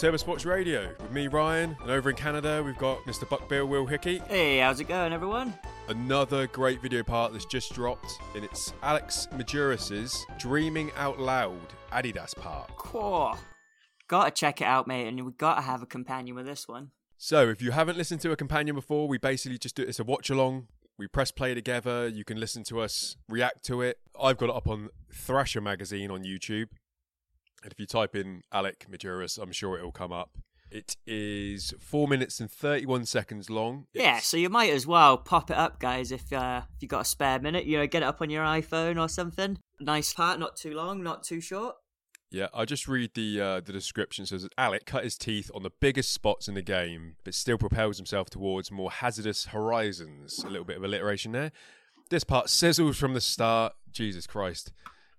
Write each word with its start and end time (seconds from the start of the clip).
Turbo 0.00 0.16
Sports 0.16 0.46
Radio 0.46 0.88
with 0.98 1.12
me, 1.12 1.28
Ryan, 1.28 1.76
and 1.82 1.90
over 1.90 2.08
in 2.08 2.16
Canada 2.16 2.62
we've 2.64 2.78
got 2.78 3.04
Mr. 3.04 3.28
Buck 3.28 3.50
Bill 3.50 3.66
Will 3.66 3.84
Hickey. 3.84 4.22
Hey, 4.28 4.56
how's 4.56 4.80
it 4.80 4.84
going, 4.84 5.12
everyone? 5.12 5.52
Another 5.88 6.46
great 6.46 6.80
video 6.80 7.02
part 7.02 7.34
that's 7.34 7.44
just 7.44 7.74
dropped, 7.74 8.18
and 8.34 8.42
it's 8.42 8.72
Alex 8.82 9.28
Majerus's 9.34 10.24
Dreaming 10.38 10.90
Out 10.96 11.20
Loud 11.20 11.74
Adidas 11.92 12.34
part. 12.34 12.74
Cool. 12.78 13.36
Gotta 14.08 14.30
check 14.30 14.62
it 14.62 14.64
out, 14.64 14.86
mate, 14.86 15.06
and 15.06 15.22
we 15.22 15.32
gotta 15.32 15.60
have 15.60 15.82
a 15.82 15.86
companion 15.86 16.34
with 16.34 16.46
this 16.46 16.66
one. 16.66 16.92
So, 17.18 17.50
if 17.50 17.60
you 17.60 17.72
haven't 17.72 17.98
listened 17.98 18.22
to 18.22 18.32
a 18.32 18.36
companion 18.36 18.74
before, 18.74 19.06
we 19.06 19.18
basically 19.18 19.58
just 19.58 19.74
do 19.74 19.82
it's 19.82 20.00
a 20.00 20.04
watch 20.04 20.30
along. 20.30 20.68
We 20.96 21.08
press 21.08 21.30
play 21.30 21.52
together. 21.52 22.08
You 22.08 22.24
can 22.24 22.40
listen 22.40 22.64
to 22.64 22.80
us 22.80 23.16
react 23.28 23.66
to 23.66 23.82
it. 23.82 23.98
I've 24.18 24.38
got 24.38 24.48
it 24.48 24.56
up 24.56 24.66
on 24.66 24.88
Thrasher 25.12 25.60
magazine 25.60 26.10
on 26.10 26.24
YouTube. 26.24 26.68
And 27.62 27.72
if 27.72 27.78
you 27.78 27.86
type 27.86 28.16
in 28.16 28.42
Alec 28.52 28.86
Majerus, 28.90 29.38
I'm 29.38 29.52
sure 29.52 29.76
it'll 29.76 29.92
come 29.92 30.12
up. 30.12 30.38
It 30.70 30.96
is 31.04 31.74
four 31.80 32.06
minutes 32.06 32.38
and 32.38 32.50
31 32.50 33.06
seconds 33.06 33.50
long. 33.50 33.86
Yeah, 33.92 34.20
so 34.20 34.36
you 34.36 34.48
might 34.48 34.70
as 34.70 34.86
well 34.86 35.18
pop 35.18 35.50
it 35.50 35.56
up, 35.56 35.80
guys, 35.80 36.12
if 36.12 36.32
uh, 36.32 36.62
if 36.76 36.82
you 36.82 36.88
got 36.88 37.00
a 37.00 37.04
spare 37.04 37.40
minute. 37.40 37.64
You 37.64 37.78
know, 37.78 37.86
get 37.88 38.02
it 38.02 38.06
up 38.06 38.22
on 38.22 38.30
your 38.30 38.44
iPhone 38.44 39.00
or 39.00 39.08
something. 39.08 39.58
Nice 39.80 40.12
part, 40.12 40.38
not 40.38 40.56
too 40.56 40.72
long, 40.74 41.02
not 41.02 41.24
too 41.24 41.40
short. 41.40 41.74
Yeah, 42.30 42.46
I 42.54 42.64
just 42.64 42.86
read 42.86 43.10
the 43.14 43.40
uh, 43.40 43.60
the 43.60 43.72
description. 43.72 44.22
It 44.22 44.28
says 44.28 44.48
Alec 44.56 44.86
cut 44.86 45.02
his 45.02 45.18
teeth 45.18 45.50
on 45.52 45.64
the 45.64 45.72
biggest 45.80 46.12
spots 46.12 46.46
in 46.46 46.54
the 46.54 46.62
game, 46.62 47.16
but 47.24 47.34
still 47.34 47.58
propels 47.58 47.96
himself 47.96 48.30
towards 48.30 48.70
more 48.70 48.92
hazardous 48.92 49.46
horizons. 49.46 50.44
A 50.44 50.48
little 50.48 50.64
bit 50.64 50.76
of 50.76 50.84
alliteration 50.84 51.32
there. 51.32 51.50
This 52.10 52.22
part 52.22 52.46
sizzles 52.46 52.94
from 52.94 53.14
the 53.14 53.20
start. 53.20 53.72
Jesus 53.90 54.28
Christ. 54.28 54.72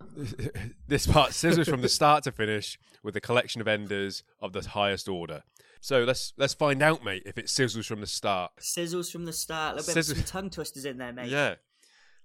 this 0.88 1.06
part 1.06 1.30
sizzles 1.30 1.68
from 1.68 1.82
the 1.82 1.88
start 1.88 2.24
to 2.24 2.32
finish 2.32 2.78
with 3.02 3.16
a 3.16 3.20
collection 3.20 3.60
of 3.60 3.68
enders 3.68 4.22
of 4.40 4.52
the 4.52 4.62
highest 4.68 5.08
order. 5.08 5.42
So 5.80 6.04
let's 6.04 6.32
let's 6.36 6.54
find 6.54 6.80
out, 6.82 7.04
mate, 7.04 7.24
if 7.26 7.38
it 7.38 7.46
sizzles 7.46 7.86
from 7.86 8.00
the 8.00 8.06
start. 8.06 8.52
Sizzles 8.60 9.10
from 9.10 9.24
the 9.24 9.32
start. 9.32 9.74
A 9.74 9.76
little 9.78 9.94
bit 9.94 10.08
of 10.08 10.16
some 10.16 10.24
tongue 10.24 10.50
twisters 10.50 10.84
in 10.84 10.98
there, 10.98 11.12
mate. 11.12 11.28
Yeah. 11.28 11.56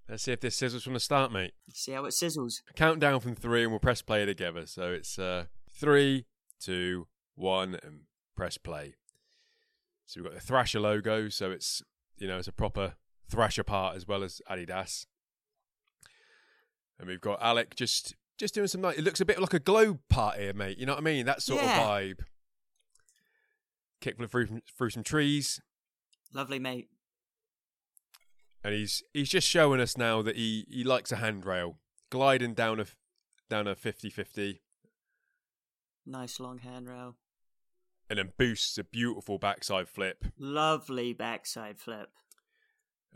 Let's 0.08 0.23
see 0.23 0.31
if 0.31 0.39
this 0.39 0.58
sizzles 0.59 0.83
from 0.83 0.94
the 0.94 1.00
start, 1.00 1.33
mate. 1.33 1.53
See 1.73 1.92
how 1.92 2.05
it 2.05 2.11
sizzles. 2.11 2.61
count 2.75 3.00
down 3.00 3.20
from 3.20 3.36
three 3.36 3.64
and 3.64 3.72
we'll 3.72 3.80
press 3.80 4.02
play 4.02 4.25
together. 4.25 4.66
So 4.66 4.94
it's 4.94 5.20
uh, 5.20 5.45
three, 5.70 6.28
two, 6.61 7.08
one, 7.36 7.78
and 7.83 8.02
press 8.36 8.58
play. 8.58 8.95
So 10.05 10.22
we've 10.22 10.31
got 10.31 10.39
the 10.39 10.45
Thrasher 10.45 10.80
logo. 10.80 11.30
So 11.30 11.52
it's 11.52 11.81
you 12.17 12.28
know 12.28 12.38
it's 12.38 12.48
a 12.48 12.53
proper 12.53 12.94
Thrasher 13.30 13.64
part 13.64 13.95
as 13.95 14.08
well 14.08 14.23
as 14.23 14.39
Adidas. 14.50 15.08
And 16.99 17.07
we've 17.07 17.21
got 17.21 17.41
Alec 17.41 17.75
just 17.75 18.15
just 18.37 18.53
doing 18.53 18.67
some 18.67 18.81
nice. 18.81 18.97
It 18.97 19.03
looks 19.03 19.21
a 19.21 19.25
bit 19.25 19.39
like 19.39 19.53
a 19.53 19.59
globe 19.59 19.99
part 20.09 20.37
here, 20.39 20.53
mate. 20.53 20.77
You 20.77 20.85
know 20.85 20.93
what 20.93 20.99
I 21.01 21.03
mean? 21.03 21.25
That 21.25 21.41
sort 21.41 21.61
Yeah. 21.63 21.79
of 21.79 21.87
vibe. 21.87 22.19
Kickflip 24.01 24.29
through 24.29 24.61
through 24.77 24.89
some 24.91 25.03
trees, 25.03 25.59
Lovely, 26.33 26.59
mate. 26.59 26.87
and 28.63 28.73
he's 28.73 29.01
he's 29.13 29.29
just 29.29 29.47
showing 29.47 29.79
us 29.81 29.97
now 29.97 30.21
that 30.21 30.35
he 30.35 30.65
he 30.69 30.83
likes 30.83 31.11
a 31.11 31.15
handrail, 31.17 31.79
gliding 32.11 32.53
down 32.53 32.79
a 32.79 32.85
down 33.49 33.67
a 33.67 33.75
50-50. 33.75 34.59
Nice 36.05 36.39
long 36.39 36.59
handrail. 36.59 37.15
and 38.09 38.19
then 38.19 38.31
boosts 38.37 38.77
a 38.77 38.83
beautiful 38.83 39.37
backside 39.39 39.89
flip, 39.89 40.25
Lovely 40.37 41.11
backside 41.13 41.79
flip. 41.79 42.09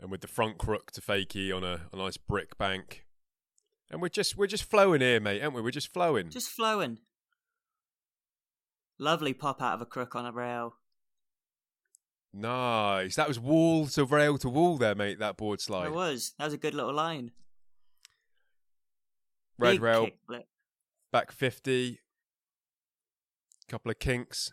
and 0.00 0.10
with 0.10 0.20
the 0.20 0.26
front 0.26 0.58
crook 0.58 0.90
to 0.92 1.00
fakie 1.00 1.54
on 1.56 1.62
a, 1.64 1.82
a 1.92 1.96
nice 1.96 2.16
brick 2.16 2.58
bank. 2.58 3.01
And 3.92 4.00
we're 4.00 4.08
just 4.08 4.36
we're 4.36 4.46
just 4.46 4.64
flowing 4.64 5.02
here, 5.02 5.20
mate, 5.20 5.42
aren't 5.42 5.54
we? 5.54 5.60
We're 5.60 5.70
just 5.70 5.92
flowing. 5.92 6.30
Just 6.30 6.48
flowing. 6.48 6.98
Lovely 8.98 9.34
pop 9.34 9.60
out 9.60 9.74
of 9.74 9.82
a 9.82 9.86
crook 9.86 10.16
on 10.16 10.24
a 10.24 10.32
rail. 10.32 10.76
nice. 12.32 13.16
That 13.16 13.28
was 13.28 13.38
wall 13.38 13.86
to 13.88 14.04
rail 14.06 14.38
to 14.38 14.48
wall 14.48 14.78
there, 14.78 14.94
mate. 14.94 15.18
That 15.18 15.36
board 15.36 15.60
slide. 15.60 15.86
It 15.86 15.92
was. 15.92 16.32
That 16.38 16.46
was 16.46 16.54
a 16.54 16.58
good 16.58 16.74
little 16.74 16.94
line. 16.94 17.32
Red 19.58 19.72
Big 19.72 19.82
rail 19.82 20.08
back 21.12 21.30
fifty. 21.30 22.00
Couple 23.68 23.90
of 23.90 23.98
kinks. 23.98 24.52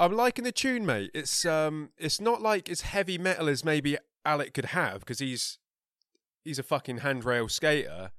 I'm 0.00 0.12
liking 0.12 0.44
the 0.44 0.52
tune, 0.52 0.86
mate. 0.86 1.10
It's 1.12 1.44
um, 1.44 1.90
it's 1.98 2.20
not 2.20 2.40
like 2.40 2.70
as 2.70 2.82
heavy 2.82 3.18
metal 3.18 3.48
as 3.48 3.64
maybe 3.64 3.96
Alec 4.24 4.54
could 4.54 4.66
have 4.66 5.00
because 5.00 5.18
he's 5.18 5.58
he's 6.44 6.58
a 6.58 6.62
fucking 6.62 6.98
handrail 6.98 7.48
skater. 7.48 8.10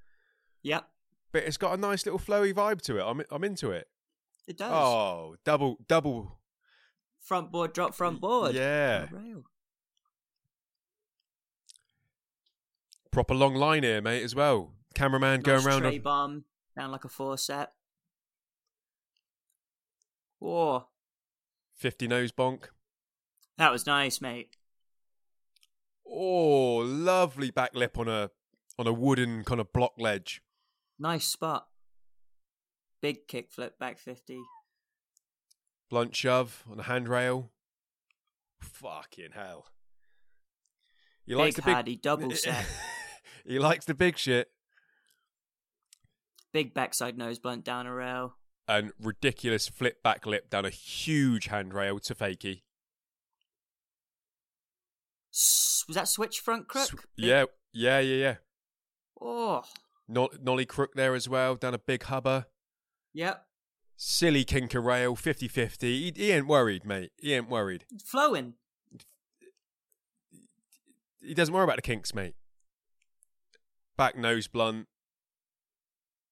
Yep, 0.61 0.88
But 1.31 1.44
it's 1.44 1.57
got 1.57 1.73
a 1.73 1.78
nice 1.81 2.06
little 2.06 2.19
flowy 2.19 2.53
vibe 2.53 2.81
to 2.84 2.97
it. 2.97 3.03
I'm 3.03 3.22
I'm 3.29 3.44
into 3.44 3.72
it. 3.72 3.88
it 4.47 4.57
does. 4.57 4.72
Oh, 4.72 5.35
double, 5.44 5.78
double. 5.88 6.39
Front 7.19 7.51
board, 7.51 7.73
drop 7.73 7.94
front 7.95 8.19
board. 8.22 8.53
Yeah. 8.56 9.07
On 9.12 9.23
rail. 9.25 9.44
Proper 13.12 13.33
long 13.35 13.53
line 13.56 13.83
here, 13.83 14.01
mate, 14.01 14.23
as 14.23 14.33
well. 14.35 14.73
Cameraman 14.95 15.41
Nice 15.41 15.45
going 15.45 15.66
around. 15.67 15.81
tray 15.81 15.97
on- 15.97 16.01
bomb 16.01 16.45
down 16.75 16.91
like 16.91 17.06
a 17.06 17.09
four 17.09 17.38
set. 17.38 17.73
Whoa, 20.39 20.88
50 21.75 22.07
nose 22.07 22.31
bonk. 22.33 22.66
that 23.57 23.72
was 23.72 23.85
nice, 23.85 24.19
mate. 24.19 24.56
Oh, 26.05 26.77
lovely 26.77 27.51
back 27.51 27.73
lip 27.75 27.97
on 27.97 28.07
a 28.07 28.29
on 28.77 28.87
a 28.87 28.93
wooden 28.93 29.43
kind 29.43 29.61
of 29.61 29.71
block 29.73 29.93
ledge. 29.97 30.41
Nice 30.99 31.25
spot. 31.27 31.67
Big 33.01 33.27
kickflip 33.27 33.77
back 33.79 33.97
fifty. 33.97 34.39
Blunt 35.89 36.15
shove 36.15 36.63
on 36.71 36.79
a 36.79 36.83
handrail. 36.83 37.51
Fucking 38.61 39.31
hell. 39.33 39.67
He 41.25 41.35
likes 41.35 41.55
Big 41.55 41.65
the 41.65 41.83
big 41.83 42.01
double 42.01 42.31
set. 42.35 42.65
he 43.45 43.59
likes 43.59 43.85
the 43.85 43.93
big 43.93 44.17
shit 44.17 44.49
Big 46.51 46.73
backside 46.73 47.17
nose 47.17 47.39
blunt 47.39 47.63
down 47.63 47.87
a 47.87 47.93
rail. 47.93 48.35
and 48.67 48.91
ridiculous 49.01 49.67
flip 49.67 50.03
back 50.03 50.25
lip 50.25 50.49
down 50.49 50.65
a 50.65 50.69
huge 50.69 51.47
handrail 51.47 51.99
to 51.99 52.13
fakie. 52.15 52.61
Was 55.88 55.95
that 55.95 56.07
switch 56.07 56.39
front 56.39 56.67
crook? 56.67 56.88
Sw- 56.89 57.05
Yeah, 57.17 57.45
yeah, 57.73 57.99
yeah, 57.99 58.16
yeah. 58.16 58.35
Oh, 59.19 59.63
No- 60.07 60.29
Nollie 60.41 60.66
crook 60.66 60.94
there 60.95 61.16
as 61.16 61.27
well, 61.27 61.55
down 61.55 61.73
a 61.73 61.79
big 61.79 62.03
hubber. 62.03 62.45
yep. 63.13 63.45
Silly 63.95 64.44
kinker 64.44 64.83
rail, 64.83 65.16
50 65.16 65.47
50. 65.47 65.88
He, 65.88 66.13
he 66.16 66.31
ain't 66.31 66.47
worried, 66.47 66.83
mate. 66.83 67.11
He 67.17 67.33
ain't 67.33 67.47
worried. 67.49 67.85
Flowing. 68.03 68.55
He 71.21 71.33
doesn't 71.33 71.53
worry 71.53 71.63
about 71.63 71.77
the 71.77 71.83
kinks, 71.83 72.13
mate. 72.13 72.35
Back 73.95 74.17
nose 74.17 74.47
blunt. 74.47 74.88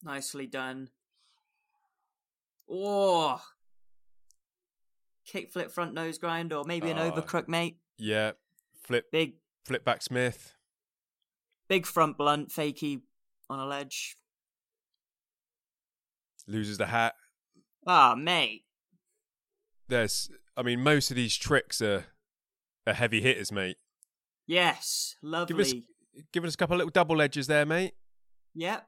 Nicely 0.03 0.47
done. 0.47 0.89
Oh. 2.69 3.41
Kickflip 5.31 5.71
front 5.71 5.93
nose 5.93 6.17
grind 6.17 6.51
or 6.51 6.65
maybe 6.65 6.89
an 6.89 6.97
ah. 6.97 7.03
Oh. 7.03 7.07
over 7.11 7.21
crook, 7.21 7.47
mate. 7.47 7.77
Yeah. 7.97 8.31
Flip 8.91 9.11
Big 9.11 9.33
flip 9.63 9.85
back 9.85 10.01
Smith. 10.01 10.55
big 11.67 11.85
front 11.85 12.17
blunt, 12.17 12.49
fakey 12.49 13.01
on 13.49 13.59
a 13.59 13.65
ledge. 13.65 14.15
Loses 16.47 16.77
the 16.77 16.87
hat. 16.87 17.15
Ah, 17.87 18.15
mate. 18.17 18.63
There's 19.87 20.29
I 20.57 20.63
mean, 20.63 20.81
most 20.81 21.09
of 21.11 21.15
these 21.15 21.37
tricks 21.37 21.81
are 21.81 22.05
are 22.85 22.93
heavy 22.93 23.21
hitters, 23.21 23.51
mate. 23.51 23.77
Yes. 24.47 25.15
Lovely. 25.21 25.53
Give 25.55 25.59
us 25.65 25.73
giving 26.33 26.47
us 26.47 26.55
a 26.55 26.57
couple 26.57 26.75
of 26.75 26.79
little 26.79 26.91
double 26.91 27.21
edges 27.21 27.47
there, 27.47 27.65
mate. 27.65 27.93
Yep. 28.55 28.87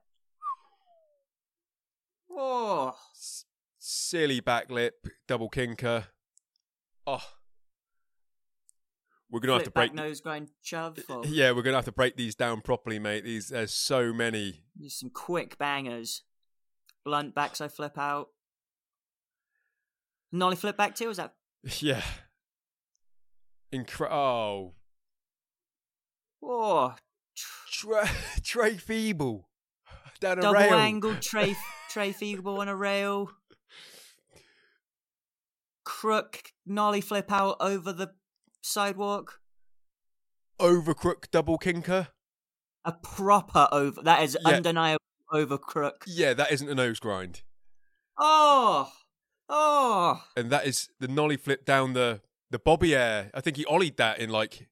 Oh. 2.32 2.96
S- 3.16 3.46
silly 3.80 4.40
back 4.40 4.70
lip, 4.72 5.08
double 5.28 5.50
kinker. 5.50 6.06
Oh. 7.06 7.24
We're 9.34 9.40
gonna 9.40 9.54
have 9.54 9.64
to 9.64 9.72
break 9.72 9.96
nose 9.96 10.22
grind 10.22 10.52
shove. 10.62 11.00
Or 11.10 11.26
Yeah, 11.26 11.54
we're 11.54 11.64
gonna 11.64 11.78
have 11.78 11.86
to 11.86 11.92
break 11.92 12.16
these 12.16 12.36
down 12.36 12.62
properly, 12.62 13.00
mate. 13.00 13.24
These 13.24 13.48
there's 13.48 13.74
so 13.74 14.14
many. 14.14 14.62
just 14.80 15.00
some 15.00 15.10
quick 15.10 15.58
bangers. 15.58 16.22
Blunt 17.04 17.34
backside 17.34 17.72
flip 17.72 17.98
out. 17.98 18.28
Nollie 20.32 20.56
flip 20.56 20.78
back 20.78 20.94
too, 20.94 21.10
is 21.10 21.18
that 21.18 21.34
Yeah. 21.82 22.04
Incre- 23.74 24.12
oh, 24.12 24.76
Oh 26.44 26.94
Trey, 27.72 28.04
Trey 28.44 28.76
Feeble 28.76 29.46
down 30.20 30.38
a 30.38 30.42
rail. 30.42 30.54
double 30.54 30.60
rail. 30.70 30.74
angle 30.80 31.16
tray 31.16 31.56
tray 31.90 32.12
feeble 32.12 32.60
on 32.62 32.68
a 32.68 32.76
rail. 32.76 33.32
Crook 35.86 36.52
nollie 36.68 37.02
flip 37.02 37.32
out 37.32 37.58
over 37.60 37.92
the 37.92 38.12
sidewalk. 38.64 39.40
over 40.60 40.94
crook 40.94 41.30
double 41.32 41.58
kinker. 41.60 42.08
A 42.86 42.92
proper 42.94 43.68
over 43.72 44.02
that 44.04 44.24
is 44.24 44.38
Yeah. 44.46 44.56
undeniable 44.56 45.00
over 45.32 45.58
crook. 45.58 46.04
Yeah, 46.08 46.34
that 46.34 46.52
isn't 46.52 46.70
a 46.70 46.76
nose 46.76 47.00
grind. 47.00 47.42
Oh 48.18 48.92
Oh, 49.50 50.24
and 50.38 50.50
that 50.52 50.66
is 50.66 50.90
the 51.00 51.08
nollie 51.08 51.38
flip 51.38 51.66
down 51.66 51.94
the 51.94 52.22
the 52.50 52.60
bobby 52.60 52.96
air. 52.96 53.30
I 53.34 53.42
think 53.42 53.58
he 53.58 53.66
ollied 53.66 53.98
that 53.98 54.20
in 54.20 54.30
like 54.30 54.70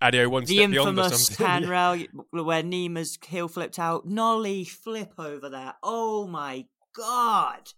Adio 0.00 0.28
one 0.28 0.44
the 0.44 0.54
step 0.56 0.70
beyond 0.70 0.98
or 0.98 1.02
infamous 1.04 1.28
handrail 1.38 2.04
where 2.30 2.62
Nima's 2.62 3.18
heel 3.26 3.48
flipped 3.48 3.78
out. 3.78 4.06
Nollie 4.06 4.64
flip 4.64 5.14
over 5.18 5.48
that. 5.50 5.76
Oh 5.82 6.26
my 6.26 6.66
god. 6.94 7.72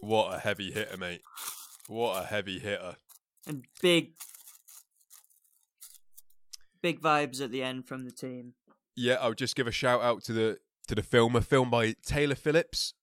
What 0.00 0.34
a 0.34 0.38
heavy 0.38 0.70
hitter, 0.72 0.96
mate! 0.96 1.22
What 1.88 2.22
a 2.22 2.26
heavy 2.26 2.58
hitter. 2.58 2.96
And 3.46 3.64
big, 3.80 4.12
big 6.82 7.00
vibes 7.00 7.40
at 7.40 7.50
the 7.50 7.62
end 7.62 7.86
from 7.86 8.04
the 8.04 8.12
team. 8.12 8.54
Yeah, 8.96 9.16
I'll 9.20 9.34
just 9.34 9.56
give 9.56 9.66
a 9.66 9.72
shout 9.72 10.02
out 10.02 10.22
to 10.24 10.32
the 10.32 10.58
to 10.88 10.94
the 10.94 11.02
film, 11.02 11.36
a 11.36 11.40
film 11.40 11.70
by 11.70 11.94
Taylor 12.04 12.34
Phillips. 12.34 12.94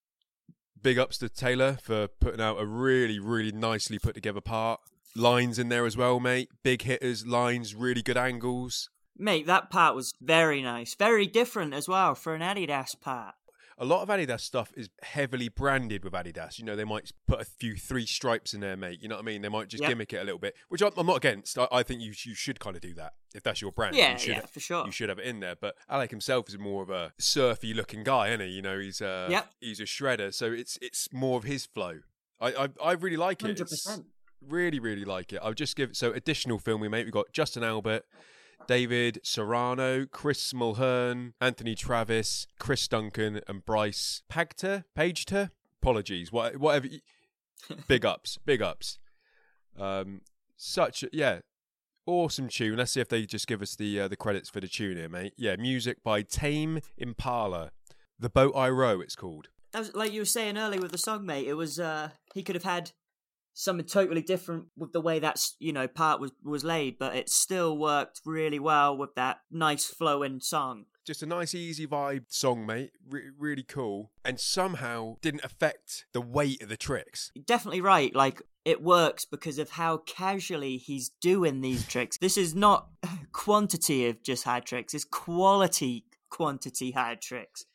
Big 0.81 0.99
ups 0.99 1.17
to 1.19 1.29
Taylor 1.29 1.77
for 1.81 2.07
putting 2.07 2.41
out 2.41 2.59
a 2.59 2.65
really, 2.65 3.19
really 3.19 3.51
nicely 3.51 3.97
put 3.97 4.13
together 4.13 4.41
part. 4.41 4.79
Lines 5.15 5.57
in 5.57 5.69
there 5.69 5.85
as 5.85 5.97
well, 5.97 6.19
mate. 6.19 6.49
Big 6.63 6.83
hitters, 6.83 7.25
lines, 7.25 7.73
really 7.73 8.03
good 8.03 8.17
angles. 8.17 8.89
Mate, 9.17 9.47
that 9.47 9.71
part 9.71 9.95
was 9.95 10.13
very 10.21 10.61
nice. 10.61 10.93
Very 10.93 11.25
different 11.25 11.73
as 11.73 11.87
well 11.87 12.13
for 12.13 12.35
an 12.35 12.41
Adidas 12.41 12.99
part. 13.01 13.33
A 13.79 13.85
lot 13.85 14.01
of 14.01 14.09
Adidas 14.09 14.39
stuff 14.41 14.71
is 14.75 14.89
heavily 15.03 15.49
branded 15.49 16.03
with 16.03 16.13
Adidas. 16.13 16.57
You 16.57 16.65
know, 16.65 16.75
they 16.75 16.83
might 16.83 17.11
put 17.27 17.39
a 17.39 17.45
few 17.45 17.75
three 17.75 18.07
stripes 18.07 18.53
in 18.55 18.59
there, 18.59 18.75
mate. 18.75 19.03
You 19.03 19.07
know 19.07 19.15
what 19.15 19.21
I 19.21 19.25
mean? 19.25 19.43
They 19.43 19.49
might 19.49 19.67
just 19.67 19.81
Yep. 19.83 19.89
gimmick 19.89 20.13
it 20.13 20.17
a 20.17 20.23
little 20.23 20.39
bit, 20.39 20.55
which 20.69 20.81
I'm, 20.81 20.91
I'm 20.97 21.05
not 21.05 21.17
against. 21.17 21.59
I, 21.59 21.67
I 21.71 21.83
think 21.83 22.01
you 22.01 22.09
you 22.23 22.33
should 22.33 22.59
kind 22.59 22.75
of 22.75 22.81
do 22.81 22.93
that 22.95 23.13
if 23.35 23.43
that's 23.43 23.61
your 23.61 23.71
brand. 23.71 23.95
Yeah, 23.95 24.13
you 24.13 24.17
should, 24.19 24.35
yeah, 24.37 24.45
for 24.47 24.59
sure. 24.59 24.85
You 24.85 24.91
should 24.91 25.09
have 25.09 25.19
it 25.19 25.25
in 25.25 25.41
there. 25.41 25.55
But 25.55 25.75
Alec 25.89 26.09
himself 26.09 26.49
is 26.49 26.57
more 26.57 26.81
of 26.81 26.89
a 26.89 27.13
surfy 27.19 27.73
looking 27.75 28.03
guy, 28.03 28.29
isn't 28.29 28.41
he? 28.47 28.53
You 28.53 28.61
know, 28.63 28.79
he's 28.79 28.99
uh, 29.01 29.27
Yep. 29.29 29.53
he's 29.61 29.79
a 29.79 29.83
shredder, 29.83 30.33
so 30.33 30.51
it's 30.51 30.79
it's 30.81 31.13
more 31.13 31.37
of 31.37 31.43
his 31.43 31.65
flow. 31.67 31.99
I 32.41 32.47
I, 32.53 32.67
I 32.83 32.91
really 32.93 33.17
like 33.17 33.43
it. 33.43 33.61
Really, 34.41 34.79
really 34.79 35.03
like 35.05 35.33
it. 35.33 35.39
I'll 35.43 35.53
just 35.53 35.75
give 35.75 35.95
so 35.97 36.11
additional 36.13 36.59
film 36.59 36.79
we 36.81 36.87
mate. 36.87 37.05
We've 37.05 37.13
got 37.13 37.31
Justin 37.31 37.63
Albert, 37.63 38.05
David 38.67 39.19
Serrano, 39.23 40.05
Chris 40.05 40.53
Mulhern, 40.53 41.33
Anthony 41.39 41.75
Travis, 41.75 42.47
Chris 42.59 42.87
Duncan, 42.87 43.41
and 43.47 43.65
Bryce 43.65 44.23
Pagter. 44.29 44.85
Pagter? 44.95 45.51
Apologies. 45.81 46.31
What, 46.31 46.57
whatever. 46.57 46.87
big 47.87 48.05
ups. 48.05 48.37
Big 48.45 48.61
ups. 48.61 48.99
Um, 49.77 50.21
such 50.55 51.03
yeah. 51.13 51.39
Awesome 52.05 52.47
tune. 52.47 52.77
Let's 52.77 52.93
see 52.93 53.01
if 53.01 53.09
they 53.09 53.25
just 53.25 53.47
give 53.47 53.61
us 53.61 53.75
the 53.75 53.99
uh, 54.01 54.07
the 54.07 54.15
credits 54.15 54.49
for 54.49 54.61
the 54.61 54.67
tune 54.67 54.95
here, 54.95 55.09
mate. 55.09 55.33
Yeah, 55.37 55.57
music 55.57 56.03
by 56.03 56.21
Tame 56.21 56.79
Impala. 56.97 57.71
The 58.17 58.29
Boat 58.29 58.53
I 58.55 58.69
Row, 58.69 59.01
it's 59.01 59.15
called. 59.15 59.49
That 59.73 59.79
was 59.79 59.93
like 59.93 60.13
you 60.13 60.21
were 60.21 60.25
saying 60.25 60.57
earlier 60.57 60.79
with 60.79 60.91
the 60.91 60.97
song, 60.97 61.25
mate. 61.25 61.47
It 61.47 61.55
was 61.55 61.79
uh 61.79 62.11
he 62.33 62.43
could 62.43 62.55
have 62.55 62.63
had 62.63 62.91
something 63.57 63.85
totally 63.85 64.21
different 64.21 64.65
with 64.77 64.93
the 64.93 65.01
way 65.01 65.17
that's 65.17 65.55
you 65.59 65.73
know 65.73 65.87
part 65.87 66.21
was 66.21 66.31
was 66.43 66.63
laid, 66.63 66.97
but 66.99 67.15
it 67.15 67.29
still 67.29 67.77
worked 67.77 68.21
really 68.25 68.59
well 68.59 68.95
with 68.95 69.15
that 69.15 69.39
nice 69.51 69.85
flowing 69.85 70.39
song. 70.39 70.85
Just 71.05 71.23
a 71.23 71.25
nice, 71.25 71.55
easy 71.55 71.87
vibe 71.87 72.25
song, 72.27 72.65
mate. 72.65 72.91
Re- 73.09 73.29
really 73.37 73.63
cool. 73.63 74.11
And 74.25 74.39
somehow 74.39 75.15
didn't 75.21 75.45
affect 75.45 76.05
the 76.11 76.21
weight 76.21 76.61
of 76.61 76.67
the 76.69 76.75
tricks. 76.75 77.31
Definitely 77.45 77.81
right. 77.81 78.13
Like 78.13 78.41
it 78.65 78.83
works 78.83 79.23
because 79.23 79.57
of 79.57 79.71
how 79.71 79.97
casually 79.97 80.77
he's 80.77 81.09
doing 81.21 81.61
these 81.61 81.87
tricks. 81.87 82.17
This 82.17 82.37
is 82.37 82.53
not 82.53 82.89
quantity 83.31 84.07
of 84.07 84.21
just 84.21 84.43
hard 84.43 84.65
tricks. 84.65 84.93
It's 84.93 85.05
quality 85.05 86.03
quantity 86.29 86.91
hard 86.91 87.21
tricks. 87.21 87.65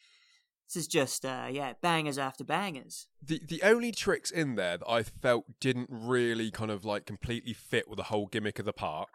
This 0.72 0.84
is 0.84 0.88
just 0.88 1.26
uh 1.26 1.48
yeah 1.50 1.74
bangers 1.82 2.16
after 2.16 2.44
bangers. 2.44 3.06
The 3.22 3.42
the 3.46 3.62
only 3.62 3.92
tricks 3.92 4.30
in 4.30 4.54
there 4.54 4.78
that 4.78 4.88
I 4.88 5.02
felt 5.02 5.44
didn't 5.60 5.88
really 5.90 6.50
kind 6.50 6.70
of 6.70 6.84
like 6.84 7.04
completely 7.04 7.52
fit 7.52 7.88
with 7.88 7.98
the 7.98 8.04
whole 8.04 8.26
gimmick 8.26 8.58
of 8.58 8.64
the 8.64 8.72
park. 8.72 9.08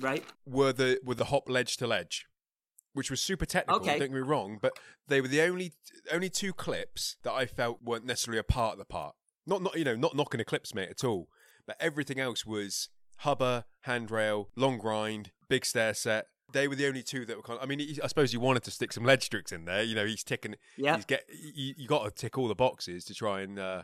Right? 0.00 0.24
were 0.44 0.72
the 0.72 0.98
were 1.04 1.14
the 1.14 1.26
hop 1.26 1.48
ledge 1.48 1.76
to 1.76 1.86
ledge, 1.86 2.26
which 2.92 3.10
was 3.10 3.20
super 3.20 3.46
technical. 3.46 3.82
Okay. 3.82 3.98
Don't 3.98 4.08
get 4.08 4.14
me 4.14 4.20
wrong, 4.20 4.58
but 4.60 4.72
they 5.06 5.20
were 5.20 5.28
the 5.28 5.42
only 5.42 5.74
only 6.12 6.28
two 6.30 6.52
clips 6.52 7.18
that 7.22 7.32
I 7.32 7.46
felt 7.46 7.82
weren't 7.82 8.06
necessarily 8.06 8.40
a 8.40 8.44
part 8.44 8.72
of 8.72 8.78
the 8.78 8.84
park. 8.84 9.14
Not 9.46 9.62
not 9.62 9.78
you 9.78 9.84
know 9.84 9.96
not 9.96 10.16
knocking 10.16 10.38
the 10.38 10.44
clips, 10.44 10.74
mate, 10.74 10.88
at 10.90 11.04
all. 11.04 11.28
But 11.66 11.76
everything 11.78 12.18
else 12.18 12.44
was 12.44 12.88
hubber, 13.18 13.64
handrail, 13.82 14.48
long 14.56 14.78
grind, 14.78 15.30
big 15.48 15.64
stair 15.64 15.94
set. 15.94 16.26
They 16.52 16.68
were 16.68 16.74
the 16.74 16.86
only 16.86 17.02
two 17.02 17.24
that 17.26 17.36
were 17.36 17.42
kind. 17.42 17.58
Of, 17.58 17.64
I 17.64 17.66
mean, 17.66 17.78
he, 17.78 17.98
I 18.02 18.06
suppose 18.06 18.32
you 18.32 18.40
wanted 18.40 18.62
to 18.64 18.70
stick 18.70 18.92
some 18.92 19.04
ledge 19.04 19.30
tricks 19.30 19.52
in 19.52 19.64
there. 19.64 19.82
You 19.82 19.94
know, 19.94 20.04
he's 20.06 20.22
ticking. 20.24 20.56
Yeah. 20.76 20.96
He's 20.96 21.04
get. 21.06 21.24
You, 21.30 21.74
you 21.76 21.88
got 21.88 22.04
to 22.04 22.10
tick 22.10 22.36
all 22.38 22.48
the 22.48 22.54
boxes 22.54 23.04
to 23.06 23.14
try 23.14 23.40
and 23.40 23.58
uh, 23.58 23.82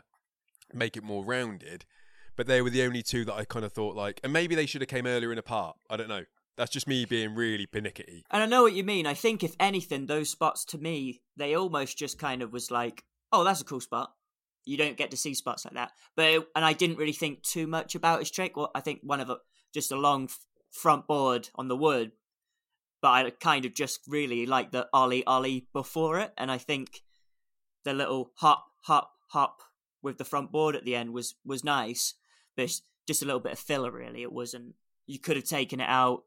make 0.73 0.95
it 0.97 1.03
more 1.03 1.23
rounded. 1.25 1.85
But 2.35 2.47
they 2.47 2.61
were 2.61 2.69
the 2.69 2.83
only 2.83 3.01
two 3.01 3.25
that 3.25 3.33
I 3.33 3.43
kind 3.43 3.65
of 3.65 3.73
thought 3.73 3.95
like, 3.95 4.21
and 4.23 4.31
maybe 4.31 4.55
they 4.55 4.65
should 4.65 4.81
have 4.81 4.87
came 4.87 5.05
earlier 5.07 5.31
in 5.31 5.37
a 5.37 5.41
part. 5.43 5.75
I 5.89 5.97
don't 5.97 6.07
know. 6.09 6.23
That's 6.57 6.71
just 6.71 6.87
me 6.87 7.05
being 7.05 7.35
really 7.35 7.65
pernickety. 7.65 8.23
And 8.31 8.43
I 8.43 8.45
know 8.45 8.63
what 8.63 8.73
you 8.73 8.83
mean. 8.83 9.07
I 9.07 9.13
think 9.13 9.43
if 9.43 9.55
anything, 9.59 10.05
those 10.05 10.29
spots 10.29 10.63
to 10.65 10.77
me, 10.77 11.21
they 11.37 11.55
almost 11.55 11.97
just 11.97 12.19
kind 12.19 12.41
of 12.41 12.51
was 12.53 12.69
like, 12.69 13.03
oh, 13.31 13.43
that's 13.43 13.61
a 13.61 13.65
cool 13.65 13.79
spot. 13.81 14.11
You 14.65 14.77
don't 14.77 14.97
get 14.97 15.11
to 15.11 15.17
see 15.17 15.33
spots 15.33 15.65
like 15.65 15.73
that. 15.75 15.91
But 16.15 16.25
it- 16.25 16.47
and 16.55 16.63
I 16.65 16.73
didn't 16.73 16.97
really 16.97 17.13
think 17.13 17.43
too 17.43 17.65
much 17.65 17.95
about 17.95 18.19
his 18.19 18.29
trick. 18.31 18.55
Well, 18.57 18.71
I 18.75 18.81
think 18.81 18.99
one 19.03 19.19
of 19.21 19.29
it 19.29 19.37
just 19.73 19.91
a 19.91 19.95
long 19.97 20.25
f- 20.25 20.37
front 20.71 21.07
board 21.07 21.49
on 21.55 21.67
the 21.69 21.77
wood. 21.77 22.11
But 23.01 23.09
I 23.09 23.29
kind 23.29 23.65
of 23.65 23.73
just 23.73 24.01
really 24.07 24.45
like 24.45 24.71
the 24.71 24.87
ollie 24.91 25.25
ollie 25.25 25.67
before 25.73 26.19
it, 26.19 26.33
and 26.37 26.51
I 26.51 26.57
think 26.57 27.01
the 27.83 27.93
little 27.93 28.31
hop 28.35 28.65
hop 28.83 29.11
hop 29.29 29.61
with 30.01 30.17
the 30.17 30.25
front 30.25 30.51
board 30.51 30.75
at 30.75 30.85
the 30.85 30.95
end 30.95 31.13
was 31.13 31.35
was 31.45 31.63
nice. 31.63 32.15
But 32.55 32.71
just 33.07 33.23
a 33.23 33.25
little 33.25 33.39
bit 33.39 33.53
of 33.53 33.59
filler, 33.59 33.91
really. 33.91 34.21
It 34.21 34.31
wasn't. 34.31 34.75
You 35.07 35.19
could 35.19 35.37
have 35.37 35.45
taken 35.45 35.79
it 35.79 35.89
out, 35.89 36.23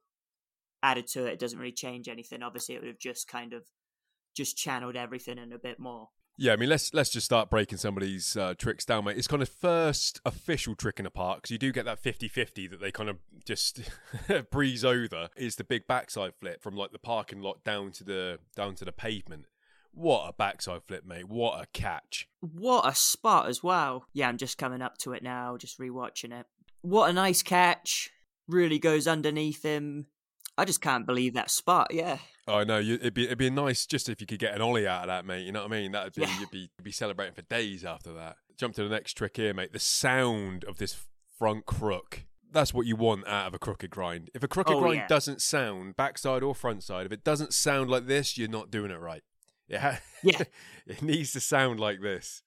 added 0.83 1.07
to 1.09 1.27
it. 1.27 1.35
It 1.35 1.39
doesn't 1.39 1.59
really 1.59 1.73
change 1.73 2.09
anything. 2.09 2.43
Obviously, 2.43 2.75
it 2.75 2.81
would 2.81 2.89
have 2.89 2.99
just 2.99 3.29
kind 3.29 3.53
of 3.53 3.65
just 4.35 4.57
channeled 4.57 4.97
everything 4.97 5.39
in 5.39 5.53
a 5.53 5.59
bit 5.59 5.79
more. 5.79 6.09
Yeah, 6.39 6.55
I 6.55 6.57
mean, 6.57 6.71
let's 6.71 6.95
let's 6.95 7.11
just 7.11 7.27
start 7.27 7.51
breaking 7.51 7.79
some 7.79 7.97
of 7.97 8.03
these 8.03 8.37
uh, 8.37 8.55
tricks 8.57 8.85
down, 8.85 9.05
mate. 9.05 9.19
It's 9.19 9.29
kind 9.29 9.43
of 9.43 9.49
first 9.49 10.21
official 10.25 10.75
trick 10.75 10.99
in 10.99 11.07
a 11.07 11.11
park 11.11 11.43
because 11.43 11.51
you 11.51 11.59
do 11.59 11.73
get 11.73 11.85
that 11.85 12.03
50-50 12.03 12.71
that 12.71 12.81
they 12.81 12.91
kind 12.91 13.11
of 13.11 13.19
just 13.45 13.81
breeze 14.51 14.85
over. 14.85 15.29
Is 15.37 15.57
the 15.57 15.65
big 15.65 15.87
backside 15.87 16.33
flip 16.41 16.63
from 16.63 16.75
like 16.75 16.93
the 16.93 16.99
parking 16.99 17.43
lot 17.43 17.63
down 17.65 17.93
to 17.93 18.05
the 18.05 18.39
down 18.57 18.75
to 18.77 18.85
the 18.85 18.93
pavement. 18.93 19.47
What 19.95 20.27
a 20.27 20.33
backside 20.33 20.85
flip, 20.89 21.05
mate! 21.05 21.29
What 21.29 21.63
a 21.63 21.67
catch! 21.67 22.27
What 22.41 22.91
a 22.91 22.95
spot 22.95 23.49
as 23.49 23.63
well. 23.63 24.07
Yeah, 24.15 24.29
I'm 24.29 24.39
just 24.39 24.57
coming 24.57 24.81
up 24.81 24.97
to 24.99 25.13
it 25.13 25.23
now, 25.23 25.59
just 25.59 25.79
rewatching 25.79 26.33
it. 26.33 26.47
What 26.81 27.11
a 27.11 27.13
nice 27.13 27.43
catch. 27.43 28.11
Really 28.49 28.79
goes 28.79 29.07
underneath 29.07 29.63
him. 29.63 30.07
I 30.57 30.65
just 30.65 30.81
can't 30.81 31.07
believe 31.07 31.35
that 31.35 31.51
spot. 31.51 31.89
Yeah. 31.93 32.19
I 32.49 32.65
know 32.65 32.79
you, 32.79 32.95
it'd 32.95 33.15
be 33.15 33.27
it'd 33.27 33.39
be 33.39 33.51
nice 33.51 33.87
just 33.87 34.09
if 34.09 34.21
you 34.21 34.27
could 34.27 34.39
get 34.41 34.55
an 34.55 34.61
ollie 34.63 34.87
out 34.89 35.03
of 35.03 35.07
that, 35.09 35.25
mate. 35.25 35.45
You 35.47 35.53
know 35.53 35.63
what 35.63 35.73
I 35.73 35.81
mean? 35.81 35.93
That'd 35.93 36.15
be 36.15 36.23
Yeah. 36.23 36.41
you'd 36.41 36.51
be 36.51 36.71
you'd 36.77 36.85
be 36.85 36.91
celebrating 36.93 37.35
for 37.35 37.43
days 37.43 37.85
after 37.85 38.13
that. 38.15 38.37
Jump 38.57 38.75
to 38.77 38.83
the 38.83 38.89
next 38.89 39.15
trick 39.15 39.37
here, 39.37 39.55
mate. 39.55 39.73
The 39.73 39.79
sound 39.79 40.65
of 40.65 40.79
this 40.79 40.97
front 41.39 41.67
crook. 41.67 42.25
That's 42.51 42.75
what 42.75 42.85
you 42.87 42.97
want 42.97 43.27
out 43.27 43.47
of 43.47 43.55
a 43.55 43.59
crooked 43.59 43.91
grind. 43.91 44.31
If 44.35 44.43
a 44.43 44.49
crooked 44.49 44.75
Oh, 44.75 44.81
grind 44.81 44.97
yeah. 44.97 45.07
doesn't 45.07 45.41
sound 45.41 45.97
backside 45.97 46.43
or 46.43 46.55
front 46.55 46.83
side, 46.83 47.07
if 47.07 47.13
it 47.13 47.25
doesn't 47.25 47.55
sound 47.55 47.91
like 47.91 48.07
this, 48.07 48.37
you're 48.37 48.49
not 48.49 48.71
doing 48.71 48.91
it 48.91 49.01
right. 49.01 49.23
It 49.69 49.79
ha- 49.81 50.01
Yeah. 50.23 50.43
it 50.87 51.01
needs 51.01 51.33
to 51.33 51.41
sound 51.41 51.81
like 51.81 52.01
this. 52.03 52.43